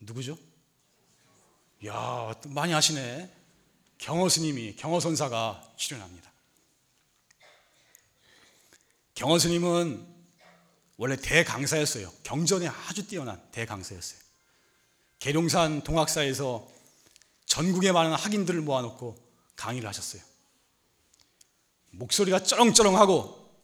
누구죠? 0.00 0.38
야, 1.86 2.34
많이 2.46 2.72
아시네. 2.72 3.41
경호 4.02 4.28
스님이, 4.28 4.74
경호 4.74 4.98
선사가 4.98 5.62
출연합니다. 5.76 6.28
경호 9.14 9.38
스님은 9.38 10.04
원래 10.96 11.14
대강사였어요. 11.14 12.12
경전에 12.24 12.66
아주 12.66 13.06
뛰어난 13.06 13.40
대강사였어요. 13.52 14.18
계룡산 15.20 15.84
동학사에서 15.84 16.68
전국에 17.46 17.92
많은 17.92 18.12
학인들을 18.14 18.60
모아놓고 18.62 19.16
강의를 19.54 19.88
하셨어요. 19.88 20.20
목소리가 21.92 22.42
쩌렁쩌렁하고 22.42 23.56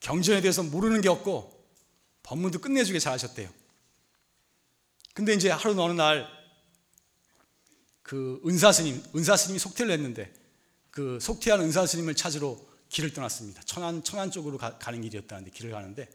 경전에 0.00 0.40
대해서 0.40 0.62
모르는 0.62 1.02
게 1.02 1.10
없고 1.10 1.68
법문도 2.22 2.62
끝내주게 2.62 2.98
잘하셨대요. 2.98 3.50
근데 5.12 5.34
이제 5.34 5.50
하루 5.50 5.78
어느 5.82 5.92
날 5.92 6.33
그 8.04 8.40
은사 8.46 8.70
스님, 8.70 9.02
은사 9.16 9.34
스님이 9.36 9.58
속퇴를 9.58 9.90
했는데 9.90 10.32
그 10.90 11.18
속퇴한 11.20 11.60
은사 11.62 11.86
스님을 11.86 12.14
찾으러 12.14 12.60
길을 12.90 13.14
떠났습니다. 13.14 13.62
천안 13.62 14.04
천안 14.04 14.30
쪽으로 14.30 14.58
가, 14.58 14.78
는 14.90 15.00
길이었다는데 15.00 15.50
길을 15.50 15.72
가는데 15.72 16.08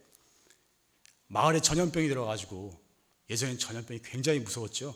마을에 1.28 1.60
전염병이 1.60 2.08
들어가지고 2.08 2.80
예전엔 3.30 3.58
전염병이 3.58 4.02
굉장히 4.04 4.40
무서웠죠. 4.40 4.96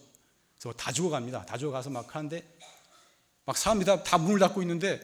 그래서 0.59 0.77
다 0.77 0.91
죽어갑니다. 0.91 1.47
다 1.47 1.57
죽어가서 1.57 1.89
막 1.89 2.15
하는데 2.15 2.57
막 3.45 3.57
사람들이 3.57 3.85
다, 3.87 4.03
다 4.03 4.19
문을 4.19 4.39
닫고 4.39 4.61
있는데 4.61 5.01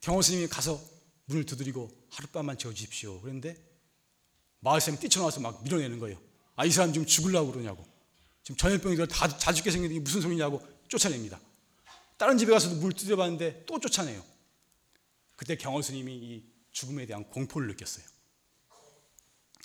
경호 0.00 0.22
스님이 0.22 0.48
가서 0.48 0.82
문을 1.26 1.46
두드리고 1.46 1.90
하룻밤만 2.10 2.58
재워주십시오. 2.58 3.20
그런데 3.20 3.56
마을 4.58 4.80
사람이 4.80 4.98
뛰쳐나와서 5.00 5.40
막 5.40 5.62
밀어내는 5.62 6.00
거예요. 6.00 6.18
아, 6.56 6.64
이 6.64 6.72
사람 6.72 6.92
지금 6.92 7.06
죽으려고 7.06 7.52
그러냐고. 7.52 7.86
지금 8.42 8.56
전염병이 8.56 8.96
다, 9.08 9.28
다 9.28 9.52
죽게 9.52 9.70
생겼는데 9.70 9.94
이게 9.94 10.02
무슨 10.02 10.20
소리냐고 10.20 10.60
쫓아냅니다. 10.90 11.40
다른 12.18 12.36
집에 12.36 12.52
가서도 12.52 12.76
물 12.76 12.92
두드려봤는데 12.92 13.64
또 13.64 13.80
쫓아내요. 13.80 14.22
그때 15.36 15.56
경호 15.56 15.80
스님이 15.80 16.12
이 16.14 16.44
죽음에 16.70 17.06
대한 17.06 17.24
공포를 17.30 17.68
느꼈어요. 17.68 18.04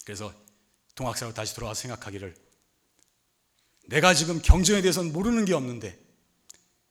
그래서 0.06 0.34
동학사로 0.96 1.34
다시 1.34 1.54
돌아와서 1.54 1.82
생각하기를 1.82 2.34
내가 3.88 4.14
지금 4.14 4.42
경전에 4.42 4.82
대해서는 4.82 5.12
모르는 5.12 5.44
게 5.46 5.54
없는데 5.54 6.00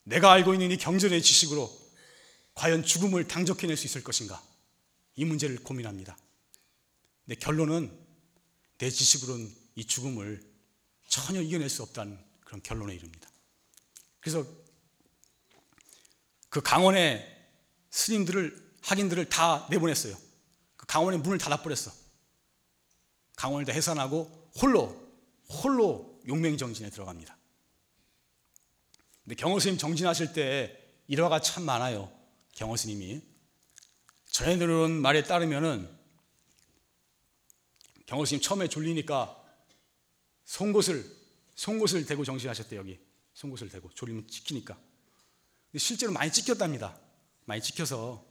내가 0.03 0.33
알고 0.33 0.53
있는 0.53 0.70
이 0.70 0.77
경전의 0.77 1.23
지식으로 1.23 1.73
과연 2.55 2.85
죽음을 2.85 3.27
당적해낼 3.27 3.77
수 3.77 3.87
있을 3.87 4.05
것인가? 4.05 4.42
이 5.16 5.25
문제를 5.25 5.57
고민합니다. 5.62 6.16
근데 7.25 7.37
결론은 7.37 7.90
내 8.79 8.90
지식으로는 8.90 9.51
이 9.77 9.87
죽음을 9.87 10.44
전혀 11.09 11.40
이겨낼 11.40 11.70
수 11.70 11.83
없다는 11.83 12.18
그런 12.44 12.62
결론에 12.62 12.94
이릅니다. 12.94 13.29
그래서 14.24 14.46
그 16.48 16.62
강원의 16.62 17.30
스님들을 17.90 18.72
학인들을 18.80 19.28
다 19.28 19.68
내보냈어요. 19.70 20.16
그 20.76 20.87
강원의 20.87 21.20
문을 21.20 21.37
닫아버렸어. 21.37 21.92
강원을 23.37 23.66
다 23.66 23.72
해산하고 23.72 24.50
홀로 24.62 24.98
홀로 25.50 26.22
용맹 26.26 26.56
정진에 26.56 26.88
들어갑니다. 26.88 27.37
근데 29.24 29.34
경호 29.34 29.60
스님 29.60 29.76
정진하실 29.76 30.32
때 30.32 30.82
일화가 31.06 31.40
참 31.40 31.64
많아요. 31.64 32.10
경호 32.52 32.76
스님이 32.76 33.20
전해 34.30 34.56
들은 34.56 34.90
말에 34.90 35.22
따르면은 35.24 35.94
경호 38.06 38.24
스님 38.24 38.40
처음에 38.40 38.68
졸리니까 38.68 39.37
송곳을 40.46 41.14
송곳을 41.56 42.06
대고 42.06 42.24
정신하셨대 42.24 42.76
여기 42.76 42.98
송곳을 43.35 43.68
대고 43.68 43.90
졸리면 43.94 44.29
찍히니까. 44.29 44.75
근데 44.75 45.79
실제로 45.79 46.12
많이 46.12 46.33
찍혔답니다. 46.33 46.99
많이 47.44 47.61
찍혀서. 47.61 48.25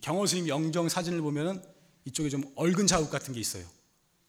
경호 0.00 0.26
스님 0.26 0.48
영정 0.48 0.88
사진을 0.88 1.20
보면은 1.20 1.62
이쪽에 2.04 2.28
좀 2.28 2.44
얼근 2.56 2.86
자국 2.86 3.10
같은 3.10 3.34
게 3.34 3.40
있어요. 3.40 3.66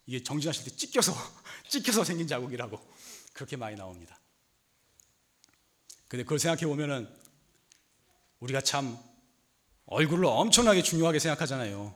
이게 0.05 0.23
정진하실 0.23 0.65
때 0.65 0.75
찍혀서 0.75 1.13
찍혀서 1.69 2.03
생긴 2.03 2.27
자국이라고 2.27 2.79
그렇게 3.33 3.57
많이 3.57 3.75
나옵니다. 3.75 4.19
근데 6.07 6.23
그걸 6.23 6.39
생각해 6.39 6.65
보면은 6.65 7.07
우리가 8.39 8.61
참 8.61 8.97
얼굴을 9.85 10.25
엄청나게 10.25 10.83
중요하게 10.83 11.19
생각하잖아요. 11.19 11.93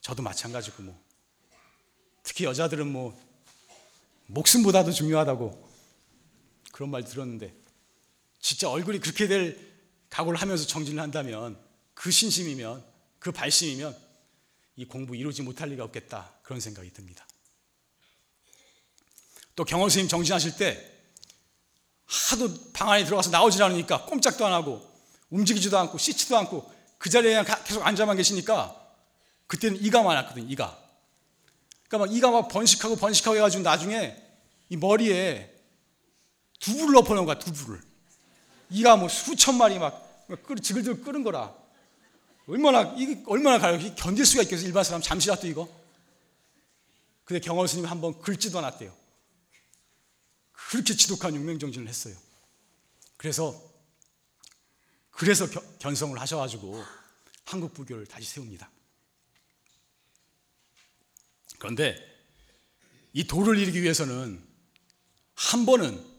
저도 0.00 0.22
마찬가지고 0.22 0.82
뭐. 0.82 1.04
특히 2.22 2.44
여자들은 2.44 2.86
뭐 2.86 3.18
목숨보다도 4.26 4.92
중요하다고 4.92 5.63
그런 6.74 6.90
말 6.90 7.04
들었는데 7.04 7.54
진짜 8.40 8.68
얼굴이 8.68 8.98
그렇게 8.98 9.28
될 9.28 9.56
각오를 10.10 10.40
하면서 10.40 10.66
정진을 10.66 11.00
한다면 11.00 11.56
그 11.94 12.10
신심이면 12.10 12.84
그 13.20 13.30
발심이면 13.30 13.96
이 14.74 14.84
공부 14.84 15.14
이루지 15.14 15.42
못할 15.42 15.68
리가 15.68 15.84
없겠다 15.84 16.32
그런 16.42 16.58
생각이 16.58 16.92
듭니다. 16.92 17.24
또 19.54 19.64
경호 19.64 19.88
스님 19.88 20.08
정진하실 20.08 20.56
때 20.56 20.92
하도 22.06 22.72
방 22.72 22.90
안에 22.90 23.04
들어가서 23.04 23.30
나오질 23.30 23.62
않으니까 23.62 24.06
꼼짝도 24.06 24.44
안 24.44 24.52
하고 24.52 24.84
움직이지도 25.30 25.78
않고 25.78 25.96
씻지도 25.96 26.36
않고 26.38 26.74
그 26.98 27.08
자리에 27.08 27.44
계속 27.64 27.86
앉아만 27.86 28.16
계시니까 28.16 28.84
그때는 29.46 29.80
이가 29.80 30.02
많았거든 30.02 30.50
이가 30.50 30.76
그러니까 31.86 31.98
막 31.98 32.16
이가 32.16 32.32
막 32.32 32.48
번식하고 32.48 32.96
번식하고 32.96 33.36
해가지고 33.36 33.62
나중에 33.62 34.20
이 34.70 34.76
머리에 34.76 35.53
두부를 36.64 36.96
엎어놓은 36.96 37.26
거야, 37.26 37.38
두부를. 37.38 37.80
이가 38.70 38.96
뭐 38.96 39.08
수천 39.08 39.58
마리 39.58 39.78
막 39.78 40.26
지글지글 40.62 41.02
끓은 41.02 41.22
거라. 41.22 41.54
얼마나, 42.46 42.94
이게 42.96 43.22
얼마나 43.26 43.58
가요? 43.58 43.78
견딜 43.96 44.24
수가 44.24 44.42
있겠어, 44.44 44.64
일반 44.64 44.82
사람 44.82 45.02
잠시라도 45.02 45.46
이거? 45.46 45.68
근데 47.24 47.40
경원 47.40 47.66
스님이 47.66 47.86
한번 47.86 48.18
긁지도 48.20 48.58
않았대요. 48.58 48.94
그렇게 50.52 50.96
지독한 50.96 51.34
용맹정진을 51.34 51.86
했어요. 51.86 52.16
그래서, 53.16 53.62
그래서 55.10 55.46
견성을 55.78 56.18
하셔가지고 56.18 56.82
한국 57.44 57.74
불교를 57.74 58.06
다시 58.06 58.28
세웁니다. 58.28 58.70
그런데 61.58 61.96
이 63.12 63.24
도를 63.24 63.58
이루기 63.58 63.82
위해서는 63.82 64.42
한 65.34 65.66
번은 65.66 66.13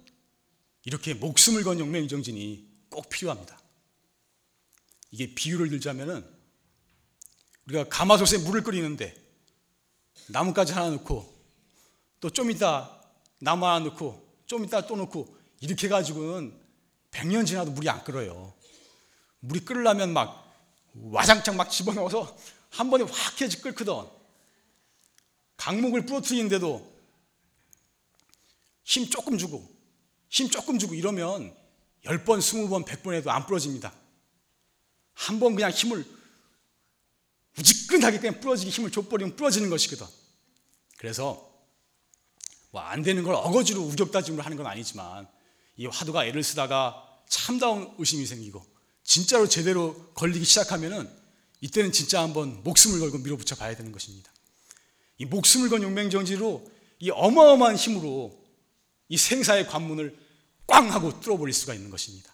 이렇게 0.86 1.13
목숨을 1.13 1.63
건 1.63 1.80
용맹정진이 1.80 2.67
꼭 2.89 3.10
필요합니다. 3.10 3.60
이게 5.12 5.34
비유를 5.34 5.69
들자면은 5.69 6.26
우리가 7.67 7.89
가마솥에 7.89 8.38
물을 8.39 8.63
끓이는데 8.63 9.15
나뭇가지 10.28 10.74
하나 10.74 10.89
넣고 10.91 11.34
또 12.21 12.30
좀 12.30 12.50
이따 12.50 13.02
나무 13.39 13.65
하나 13.65 13.80
넣고 13.86 14.26
좀 14.45 14.63
이따 14.63 14.86
또 14.86 14.95
넣고 14.95 15.38
이렇게 15.60 15.88
가지고는 15.88 16.60
100년 17.12 17.45
지나도 17.45 17.71
물이 17.71 17.89
안 17.89 18.04
끓어요. 18.04 18.54
물이 19.39 19.62
끓으려면 19.65 20.13
막 20.13 20.54
와장창 20.93 21.58
막 21.58 21.69
집어넣어서 21.69 22.38
한 22.69 22.89
번에 22.89 23.04
확 23.04 23.41
해지 23.41 23.62
끓거든. 23.62 23.93
강목을 25.58 26.06
부러뜨리는데도 26.06 26.95
힘 28.84 29.10
조금 29.10 29.38
주고 29.38 29.75
힘 30.36 30.50
조금 30.50 30.78
주고 30.78 30.95
이러면 30.95 31.56
10번, 32.04 32.39
20번, 32.39 32.86
100번 32.86 33.13
해도 33.13 33.32
안 33.32 33.45
부러집니다. 33.45 33.93
한 35.13 35.39
번 35.39 35.56
그냥 35.56 35.71
힘을 35.71 36.06
우지끈하게 37.58 38.19
그냥 38.19 38.41
부러지게 38.41 38.69
힘을 38.69 38.91
줘버리면 38.91 39.38
부러지는 39.38 39.69
것이거든. 39.69 40.06
그래서 40.98 41.50
뭐 42.71 42.82
안 42.82 43.02
되는 43.02 43.24
걸 43.24 43.34
어거지로 43.36 43.82
우격다짐으로 43.84 44.43
하는 44.43 44.58
건 44.58 44.67
아니지만 44.67 45.26
이 45.78 45.86
화두가 45.86 46.26
애를 46.26 46.43
쓰다가 46.43 47.02
참다운 47.30 47.95
의심이 47.98 48.26
생기고 48.26 48.62
진짜로 49.06 49.48
제대로 49.48 49.95
걸리기 50.15 50.43
시작하면은 50.43 51.10
이때는 51.62 51.93
진짜 51.93 52.21
한번 52.21 52.62
목숨을 52.65 53.00
걸고 53.00 53.19
밀어붙여 53.19 53.56
봐야 53.56 53.74
되는 53.74 53.93
것입니다. 53.93 54.30
이 55.17 55.24
목숨을 55.24 55.69
건 55.69 55.82
용맹정지로 55.82 56.69
이 57.00 57.10
어마어마한 57.10 57.78
힘으로 57.78 58.38
이 59.08 59.15
생사의 59.15 59.67
관문을 59.67 60.25
꽝 60.67 60.91
하고 60.91 61.19
뚫어버릴 61.19 61.54
수가 61.54 61.73
있는 61.73 61.89
것입니다. 61.89 62.34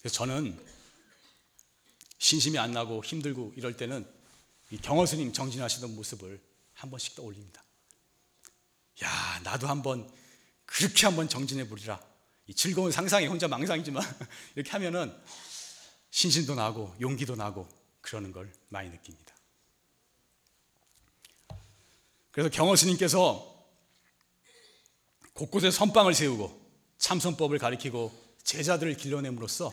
그래서 0.00 0.14
저는 0.16 0.64
신심이 2.18 2.58
안 2.58 2.72
나고 2.72 3.04
힘들고 3.04 3.54
이럴 3.56 3.76
때는 3.76 4.06
이 4.70 4.78
경허스님 4.78 5.32
정진하시던 5.32 5.94
모습을 5.94 6.40
한 6.74 6.90
번씩 6.90 7.14
떠올립니다. 7.14 7.62
야, 9.04 9.40
나도 9.44 9.68
한번 9.68 10.10
그렇게 10.64 11.06
한번 11.06 11.28
정진해 11.28 11.68
보리라. 11.68 12.00
이 12.46 12.54
즐거운 12.54 12.90
상상이 12.90 13.26
혼자 13.26 13.48
망상이지만 13.48 14.02
이렇게 14.54 14.70
하면은 14.70 15.16
신심도 16.10 16.54
나고 16.54 16.94
용기도 17.00 17.36
나고 17.36 17.68
그러는 18.00 18.32
걸 18.32 18.52
많이 18.68 18.88
느낍니다. 18.88 19.34
그래서 22.30 22.50
경허스님께서 22.50 23.55
곳곳에 25.36 25.70
선방을 25.70 26.14
세우고 26.14 26.66
참선법을 26.96 27.58
가리키고 27.58 28.10
제자들을 28.42 28.96
길러냄으로써 28.96 29.72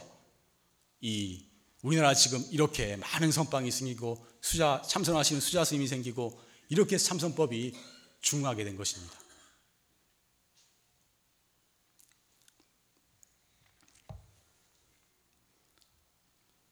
이 0.99 1.45
우리나라 1.81 2.13
지금 2.13 2.43
이렇게 2.51 2.97
많은 2.97 3.31
선방이 3.31 3.71
생기고 3.71 4.27
수자 4.41 4.81
참선하시는 4.85 5.39
수자 5.39 5.63
스님이 5.63 5.87
생기고 5.87 6.39
이렇게 6.67 6.97
참선법이 6.97 7.73
중하게 8.19 8.65
된 8.65 8.75
것입니다. 8.75 9.13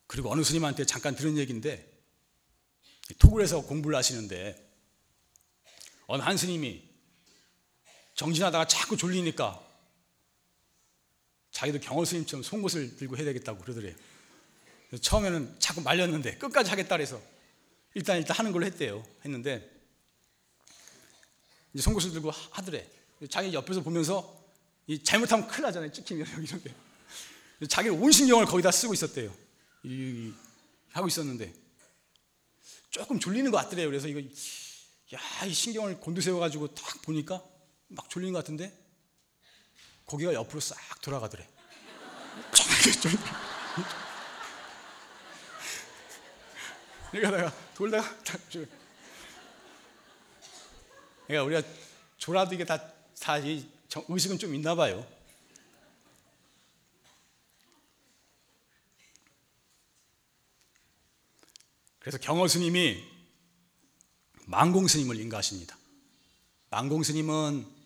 그리고 0.07 0.31
어느 0.31 0.43
스님한테 0.43 0.85
잠깐 0.85 1.15
들은 1.15 1.37
얘기인데 1.37 1.89
토굴에서 3.19 3.61
공부를 3.61 3.97
하시는데 3.97 4.69
어느 6.07 6.21
한 6.21 6.35
스님이 6.35 6.90
정진하다가 8.21 8.67
자꾸 8.67 8.95
졸리니까 8.95 9.59
자기도 11.49 11.79
경호 11.79 12.05
스님처럼 12.05 12.43
송곳을 12.43 12.97
들고 12.97 13.17
해야 13.17 13.25
되겠다고 13.25 13.59
그러더래요. 13.59 13.95
처음에는 15.01 15.55
자꾸 15.57 15.81
말렸는데 15.81 16.37
끝까지 16.37 16.69
하겠다 16.69 16.97
그래서 16.97 17.19
일단 17.95 18.17
일단 18.17 18.37
하는 18.37 18.51
걸로 18.51 18.67
했대요. 18.67 19.03
했는데 19.25 19.67
이제 21.73 21.81
송곳을 21.81 22.11
들고 22.11 22.29
하더래. 22.51 22.87
자기 23.27 23.53
옆에서 23.53 23.81
보면서 23.81 24.39
이 24.85 25.03
잘못하면 25.03 25.47
큰일 25.47 25.63
나잖아요. 25.63 25.91
찍히면 25.91 26.43
이렇게. 26.43 26.75
자기 27.67 27.89
온 27.89 28.11
신경을 28.11 28.45
거기다 28.45 28.69
쓰고 28.69 28.93
있었대요. 28.93 29.33
이, 29.83 30.31
하고 30.91 31.07
있었는데 31.07 31.51
조금 32.91 33.19
졸리는 33.19 33.49
것 33.49 33.57
같더래요. 33.57 33.87
그래서 33.87 34.07
이거 34.07 34.19
야, 34.19 35.45
이 35.47 35.53
신경을 35.53 35.99
곤두세워 35.99 36.39
가지고 36.39 36.67
딱 36.75 37.01
보니까 37.01 37.50
막 37.91 38.09
졸리는 38.09 38.33
것 38.33 38.39
같은데 38.39 38.77
고개가 40.05 40.33
옆으로 40.33 40.59
싹 40.59 40.77
돌아가더래. 41.01 41.47
내가 47.13 47.29
내가 47.31 47.53
돌다가 47.73 48.23
딱 48.23 48.39
그러니까 51.27 51.43
우리가 51.43 51.61
졸아도 52.17 52.55
이게 52.55 52.65
다, 52.65 52.77
다 53.19 53.35
의식은 53.35 54.37
좀 54.37 54.55
있나 54.55 54.75
봐요. 54.75 55.05
그래서 61.99 62.17
경호 62.17 62.47
스님이 62.47 63.03
망공 64.45 64.87
스님을 64.87 65.19
인가하십니다. 65.19 65.77
망공 66.69 67.03
스님은 67.03 67.80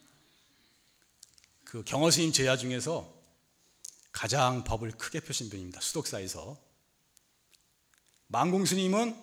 그 1.76 1.84
경호 1.84 2.10
스님 2.10 2.32
제자 2.32 2.56
중에서 2.56 3.14
가장 4.14 4.64
법을 4.64 4.92
크게 4.92 5.20
펴신 5.20 5.50
분입니다. 5.50 5.82
수독사에서. 5.82 6.58
망공 8.28 8.64
스님은 8.64 9.14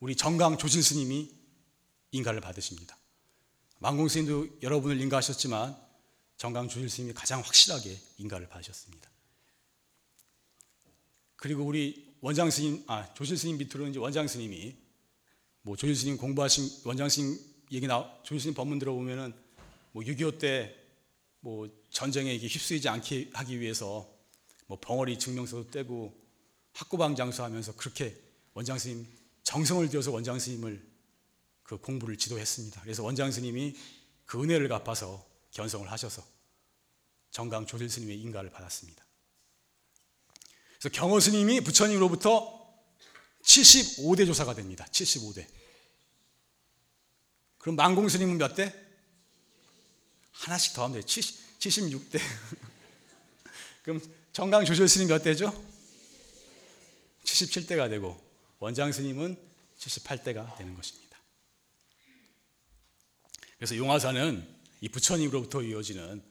우리 0.00 0.16
정강 0.16 0.56
조실 0.56 0.82
스님이 0.82 1.30
인가를 2.12 2.40
받으십니다. 2.40 2.96
망공 3.78 4.08
스님도 4.08 4.60
여러 4.62 4.80
분을 4.80 4.98
인가하셨지만 5.02 5.76
정강 6.38 6.68
조실 6.68 6.88
스님이 6.88 7.12
가장 7.12 7.42
확실하게 7.42 8.00
인가를 8.16 8.48
받으셨습니다. 8.48 9.10
그리고 11.36 11.62
우리 11.62 12.16
원장 12.22 12.50
스님, 12.50 12.82
아, 12.86 13.12
조실 13.12 13.36
스님 13.36 13.58
밑으로는 13.58 13.90
이제 13.90 13.98
원장 13.98 14.26
스님이 14.26 14.78
뭐 15.60 15.76
조실 15.76 15.94
스님 15.94 16.16
공부하신 16.16 16.84
원장 16.84 17.10
스님 17.10 17.38
얘기 17.70 17.86
나, 17.86 18.10
조실 18.22 18.40
스님 18.40 18.54
법문 18.54 18.78
들어보면은 18.78 19.41
뭐6.25 19.94 20.38
때뭐 21.42 21.68
전쟁에 21.90 22.36
휩쓸리지 22.36 22.88
않게 22.88 23.30
하기 23.34 23.60
위해서 23.60 24.08
뭐 24.66 24.78
벙어리 24.80 25.18
증명서도 25.18 25.70
떼고 25.70 26.18
학구방 26.72 27.14
장수하면서 27.16 27.76
그렇게 27.76 28.16
원장 28.54 28.78
스님 28.78 29.06
정성을 29.42 29.88
들여서 29.88 30.10
원장 30.10 30.38
스님을 30.38 30.82
그 31.62 31.78
공부를 31.78 32.16
지도했습니다. 32.16 32.80
그래서 32.82 33.02
원장 33.02 33.30
스님이 33.30 33.76
그 34.24 34.42
은혜를 34.42 34.68
갚아서 34.68 35.26
견성을 35.50 35.90
하셔서 35.90 36.24
정강 37.30 37.66
조실 37.66 37.88
스님의 37.88 38.20
인가를 38.20 38.50
받았습니다. 38.50 39.04
그래서 40.78 40.88
경호 40.92 41.20
스님이 41.20 41.60
부처님으로부터 41.60 42.60
75대 43.42 44.26
조사가 44.26 44.54
됩니다. 44.54 44.86
75대. 44.90 45.46
그럼 47.58 47.76
만공 47.76 48.08
스님은 48.08 48.38
몇 48.38 48.54
대? 48.54 48.74
하나씩 50.32 50.74
더 50.74 50.84
하면 50.84 50.94
돼요. 50.94 51.02
70, 51.02 51.58
76대. 51.58 52.20
그럼 53.84 54.00
정강 54.32 54.64
조실 54.64 54.88
스님 54.88 55.08
몇 55.08 55.22
대죠? 55.22 55.52
77대가 57.24 57.88
되고 57.88 58.20
원장 58.58 58.92
스님은 58.92 59.36
78대가 59.78 60.56
되는 60.56 60.74
것입니다. 60.74 61.18
그래서 63.56 63.76
용화사는 63.76 64.46
이 64.80 64.88
부처님으로부터 64.88 65.62
이어지는 65.62 66.22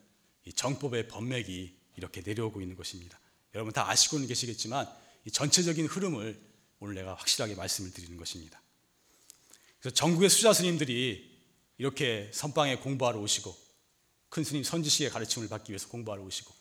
이 0.46 0.54
정법의 0.54 1.08
법맥이 1.08 1.76
이렇게 1.96 2.22
내려오고 2.22 2.62
있는 2.62 2.76
것입니다. 2.76 3.20
여러분 3.54 3.74
다 3.74 3.90
아시고는 3.90 4.28
계시겠지만 4.28 4.88
이 5.26 5.32
전체적인 5.32 5.86
흐름을 5.86 6.40
오늘 6.80 6.96
내가 6.96 7.14
확실하게 7.14 7.56
말씀을 7.56 7.92
드리는 7.92 8.18
것입니다. 8.18 8.62
그래서 9.80 9.94
전국의 9.94 10.30
수자 10.30 10.54
스님들이 10.54 11.32
이렇게 11.78 12.30
선방에 12.34 12.78
공부하러 12.78 13.20
오시고 13.20 13.56
큰 14.32 14.46
스님 14.46 14.64
선지식의 14.64 15.12
가르침을 15.12 15.50
받기 15.50 15.72
위해서 15.72 15.90
공부하러 15.90 16.24
오시고 16.24 16.54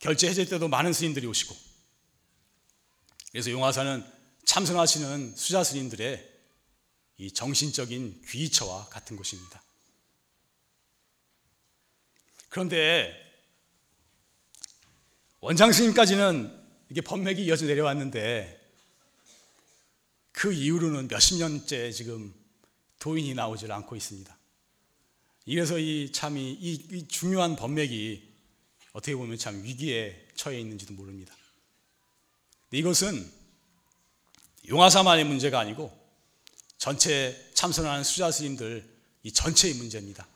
결제 0.00 0.28
해제 0.28 0.44
때도 0.44 0.68
많은 0.68 0.92
스님들이 0.92 1.26
오시고 1.26 1.56
그래서 3.30 3.50
용화사는 3.50 4.04
참선하시는 4.44 5.34
수자 5.34 5.64
스님들의 5.64 6.30
이 7.16 7.32
정신적인 7.32 8.22
귀처와 8.28 8.88
같은 8.90 9.16
곳입니다. 9.16 9.62
그런데 12.50 13.16
원장 15.40 15.72
스님까지는 15.72 16.60
이게 16.90 17.00
법맥이 17.00 17.42
이어져 17.42 17.64
내려왔는데 17.64 18.60
그 20.32 20.52
이후로는 20.52 21.08
몇십 21.08 21.38
년째 21.38 21.90
지금 21.90 22.34
도인이 22.98 23.32
나오질 23.32 23.72
않고 23.72 23.96
있습니다. 23.96 24.41
이래서 25.44 25.78
이 25.78 26.10
참이 26.12 26.52
이, 26.52 26.72
이 26.92 27.08
중요한 27.08 27.56
법맥이 27.56 28.22
어떻게 28.92 29.16
보면 29.16 29.38
참 29.38 29.62
위기에 29.62 30.28
처해 30.36 30.60
있는지도 30.60 30.94
모릅니다. 30.94 31.34
이것은 32.70 33.30
용화사만의 34.68 35.24
문제가 35.24 35.58
아니고 35.58 35.96
전체 36.78 37.50
참선하는 37.54 38.04
수자 38.04 38.30
스님들 38.30 38.88
이 39.24 39.32
전체의 39.32 39.74
문제입니다. 39.74 40.26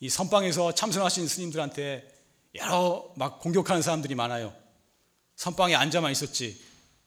이 0.00 0.08
선방에서 0.08 0.74
참선하신 0.74 1.28
스님들한테 1.28 2.10
여러 2.54 3.12
막 3.16 3.40
공격하는 3.40 3.82
사람들이 3.82 4.14
많아요. 4.14 4.54
선방에 5.36 5.74
앉아만 5.74 6.12
있었지 6.12 6.60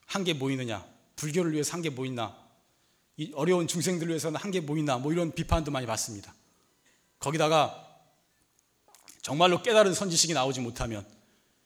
한개뭐 0.07 0.51
있느냐? 0.51 0.85
불교를 1.15 1.53
위해서 1.53 1.73
한개뭐 1.73 2.05
있나? 2.05 2.35
이 3.17 3.31
어려운 3.33 3.67
중생들을 3.67 4.09
위해서는 4.09 4.39
한개뭐 4.39 4.77
있나? 4.77 4.97
뭐 4.97 5.11
이런 5.11 5.31
비판도 5.33 5.71
많이 5.71 5.85
받습니다. 5.85 6.33
거기다가 7.19 7.81
정말로 9.21 9.61
깨달은 9.61 9.93
선지식이 9.93 10.33
나오지 10.33 10.59
못하면 10.61 11.05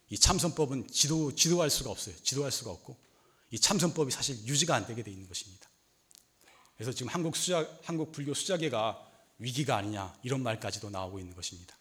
이 0.10 0.18
참선법은 0.18 0.88
지도, 0.88 1.36
지도할 1.36 1.70
수가 1.70 1.92
없어요. 1.92 2.16
지도할 2.24 2.52
수가 2.52 2.72
없고 2.72 2.98
이 3.52 3.60
참선법이 3.60 4.12
사실 4.12 4.38
유지가 4.46 4.76
안 4.76 4.86
되게 4.86 5.04
돼 5.04 5.12
있는 5.12 5.28
것입니다. 5.28 5.70
그래서 6.76 6.92
지금 6.94 7.12
한국 7.12 7.36
수자, 7.36 7.68
한국 7.84 8.12
불교 8.12 8.34
수자계가 8.34 9.06
위기가 9.38 9.76
아니냐 9.78 10.18
이런 10.24 10.42
말까지도 10.44 10.90
나오고 10.90 11.20
있는 11.20 11.36
것입니다. 11.36 11.78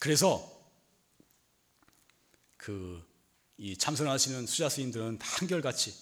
그래서 0.00 0.50
그 2.56 3.14
이 3.56 3.76
참선하시는 3.76 4.46
수자 4.46 4.68
스님들은 4.68 5.18
한결같이 5.20 5.94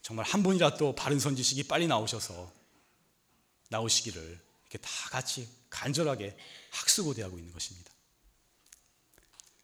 정말 0.00 0.24
한 0.24 0.42
분이라도 0.42 0.94
바른 0.94 1.20
선지식이 1.20 1.64
빨리 1.64 1.86
나오셔서 1.86 2.50
나오시기를 3.68 4.40
이렇게 4.72 4.78
다 4.78 4.90
같이 5.10 5.48
간절하게 5.68 6.36
학수고대하고 6.70 7.38
있는 7.38 7.52
것입니다. 7.52 7.92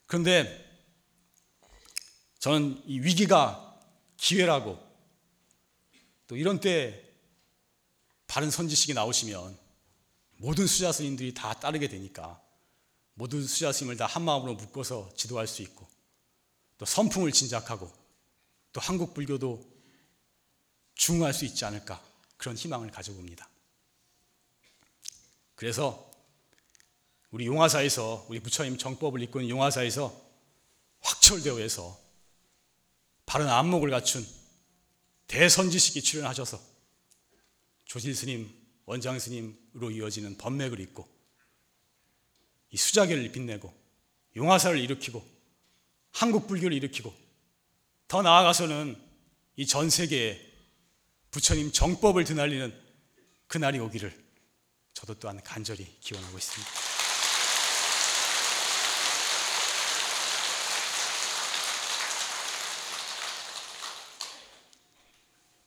그런데 0.06 0.66
저는 2.38 2.82
이 2.86 3.00
위기가 3.00 3.80
기회라고 4.18 4.78
또 6.26 6.36
이런 6.36 6.60
때 6.60 7.02
바른 8.26 8.50
선지식이 8.50 8.92
나오시면 8.92 9.58
모든 10.36 10.66
수자 10.66 10.92
스님들이 10.92 11.32
다 11.32 11.54
따르게 11.54 11.88
되니까 11.88 12.40
모든 13.14 13.44
수자 13.46 13.72
스님을 13.72 13.96
다 13.96 14.06
한 14.06 14.22
마음으로 14.22 14.54
묶어서 14.54 15.12
지도할 15.16 15.46
수 15.46 15.62
있고 15.62 15.88
또 16.76 16.84
선풍을 16.84 17.32
진작하고 17.32 17.90
또 18.72 18.80
한국 18.80 19.14
불교도 19.14 19.66
중흥할 20.94 21.32
수 21.32 21.44
있지 21.44 21.64
않을까 21.64 22.02
그런 22.36 22.56
희망을 22.56 22.90
가져봅니다. 22.90 23.48
그래서 25.58 26.08
우리 27.32 27.46
용화사에서 27.46 28.26
우리 28.28 28.38
부처님 28.38 28.78
정법을 28.78 29.20
이끄는 29.24 29.48
용화사에서 29.48 30.14
확철대오에서 31.00 31.98
바른 33.26 33.48
안목을 33.48 33.90
갖춘 33.90 34.24
대선지식이 35.26 36.00
출연하셔서 36.02 36.60
조실 37.86 38.14
스님, 38.14 38.48
원장 38.86 39.18
스님으로 39.18 39.90
이어지는 39.90 40.38
법맥을 40.38 40.78
잇고 40.78 41.08
이 42.70 42.76
수자계를 42.76 43.32
빛내고 43.32 43.74
용화사를 44.36 44.78
일으키고 44.78 45.26
한국 46.12 46.46
불교를 46.46 46.76
일으키고 46.76 47.12
더 48.06 48.22
나아가서는 48.22 48.96
이 49.56 49.66
전 49.66 49.90
세계에 49.90 50.40
부처님 51.32 51.72
정법을 51.72 52.22
드날리는 52.22 52.72
그날이 53.48 53.80
오기를 53.80 54.27
저도 54.98 55.14
또한 55.14 55.40
간절히 55.44 55.86
기원하고 56.00 56.36
있습니다. 56.36 56.72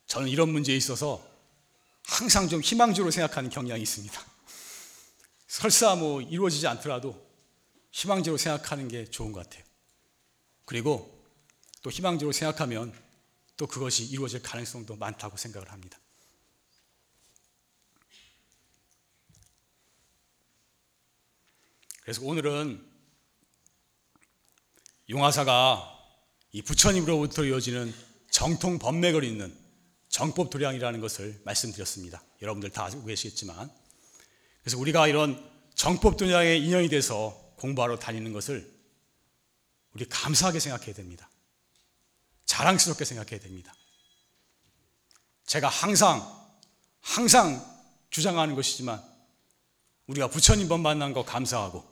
저는 0.06 0.28
이런 0.28 0.50
문제에 0.50 0.76
있어서 0.76 1.26
항상 2.04 2.46
좀 2.46 2.60
희망적으로 2.60 3.10
생각하는 3.10 3.48
경향이 3.48 3.80
있습니다. 3.80 4.22
설사 5.48 5.94
뭐 5.94 6.20
이루어지지 6.20 6.66
않더라도 6.66 7.26
희망적으로 7.90 8.36
생각하는 8.36 8.88
게 8.88 9.06
좋은 9.06 9.32
것 9.32 9.48
같아요. 9.48 9.64
그리고 10.66 11.10
또 11.80 11.88
희망적으로 11.90 12.32
생각하면 12.32 12.92
또 13.56 13.66
그것이 13.66 14.04
이루어질 14.04 14.42
가능성도 14.42 14.96
많다고 14.96 15.38
생각을 15.38 15.72
합니다. 15.72 16.01
그래서 22.02 22.20
오늘은 22.24 22.84
용화사가 25.08 25.88
이 26.50 26.62
부처님으로부터 26.62 27.44
이어지는 27.44 27.94
정통 28.30 28.78
법맥을 28.78 29.24
잇는 29.24 29.56
정법 30.08 30.50
도량이라는 30.50 31.00
것을 31.00 31.40
말씀드렸습니다. 31.44 32.22
여러분들 32.42 32.70
다 32.70 32.84
알고 32.84 33.04
계시겠지만 33.04 33.70
그래서 34.62 34.78
우리가 34.78 35.06
이런 35.06 35.50
정법 35.74 36.16
도량에 36.16 36.56
인연이 36.56 36.88
돼서 36.88 37.54
공부하러 37.56 37.98
다니는 37.98 38.32
것을 38.32 38.70
우리 39.94 40.04
감사하게 40.08 40.58
생각해야 40.58 40.94
됩니다. 40.94 41.30
자랑스럽게 42.46 43.04
생각해야 43.04 43.38
됩니다. 43.38 43.72
제가 45.46 45.68
항상 45.68 46.20
항상 47.00 47.64
주장하는 48.10 48.54
것이지만 48.56 49.02
우리가 50.06 50.28
부처님 50.28 50.68
법 50.68 50.80
만난 50.80 51.12
거 51.12 51.24
감사하고 51.24 51.91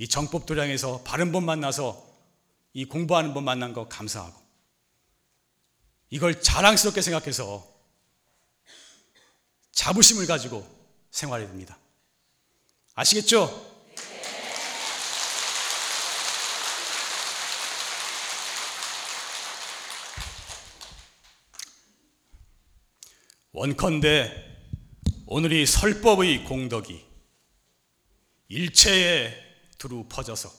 이 0.00 0.08
정법 0.08 0.46
도량에서 0.46 1.02
바른 1.02 1.30
법 1.30 1.44
만나서 1.44 2.02
이 2.72 2.86
공부하는 2.86 3.34
법 3.34 3.42
만난 3.42 3.74
거 3.74 3.86
감사하고 3.86 4.40
이걸 6.08 6.40
자랑스럽게 6.40 7.02
생각해서 7.02 7.70
자부심을 9.72 10.26
가지고 10.26 10.66
생활해야 11.10 11.48
됩니다. 11.48 11.78
아시겠죠? 12.94 13.68
원컨대 23.52 24.46
오늘이 25.26 25.66
설법의 25.66 26.44
공덕이 26.44 27.04
일체에 28.48 29.49
두루 29.80 30.04
퍼져서 30.10 30.52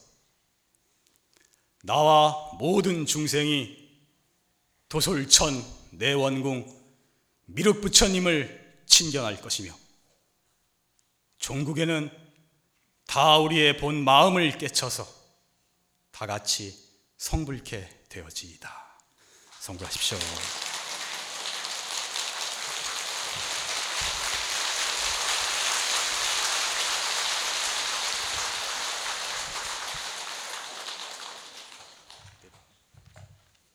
나와 1.84 2.52
모든 2.58 3.06
중생이 3.06 3.78
도솔천 4.88 5.64
내원궁 5.92 6.66
미륵부처님을 7.46 8.82
친견할 8.86 9.40
것이며 9.40 9.72
종국에는 11.38 12.10
다 13.06 13.38
우리의 13.38 13.78
본 13.78 14.02
마음을 14.02 14.58
깨쳐서 14.58 15.06
다 16.10 16.26
같이 16.26 16.76
성불케 17.16 18.06
되어지이다. 18.08 18.98
성불하십시오. 19.60 20.71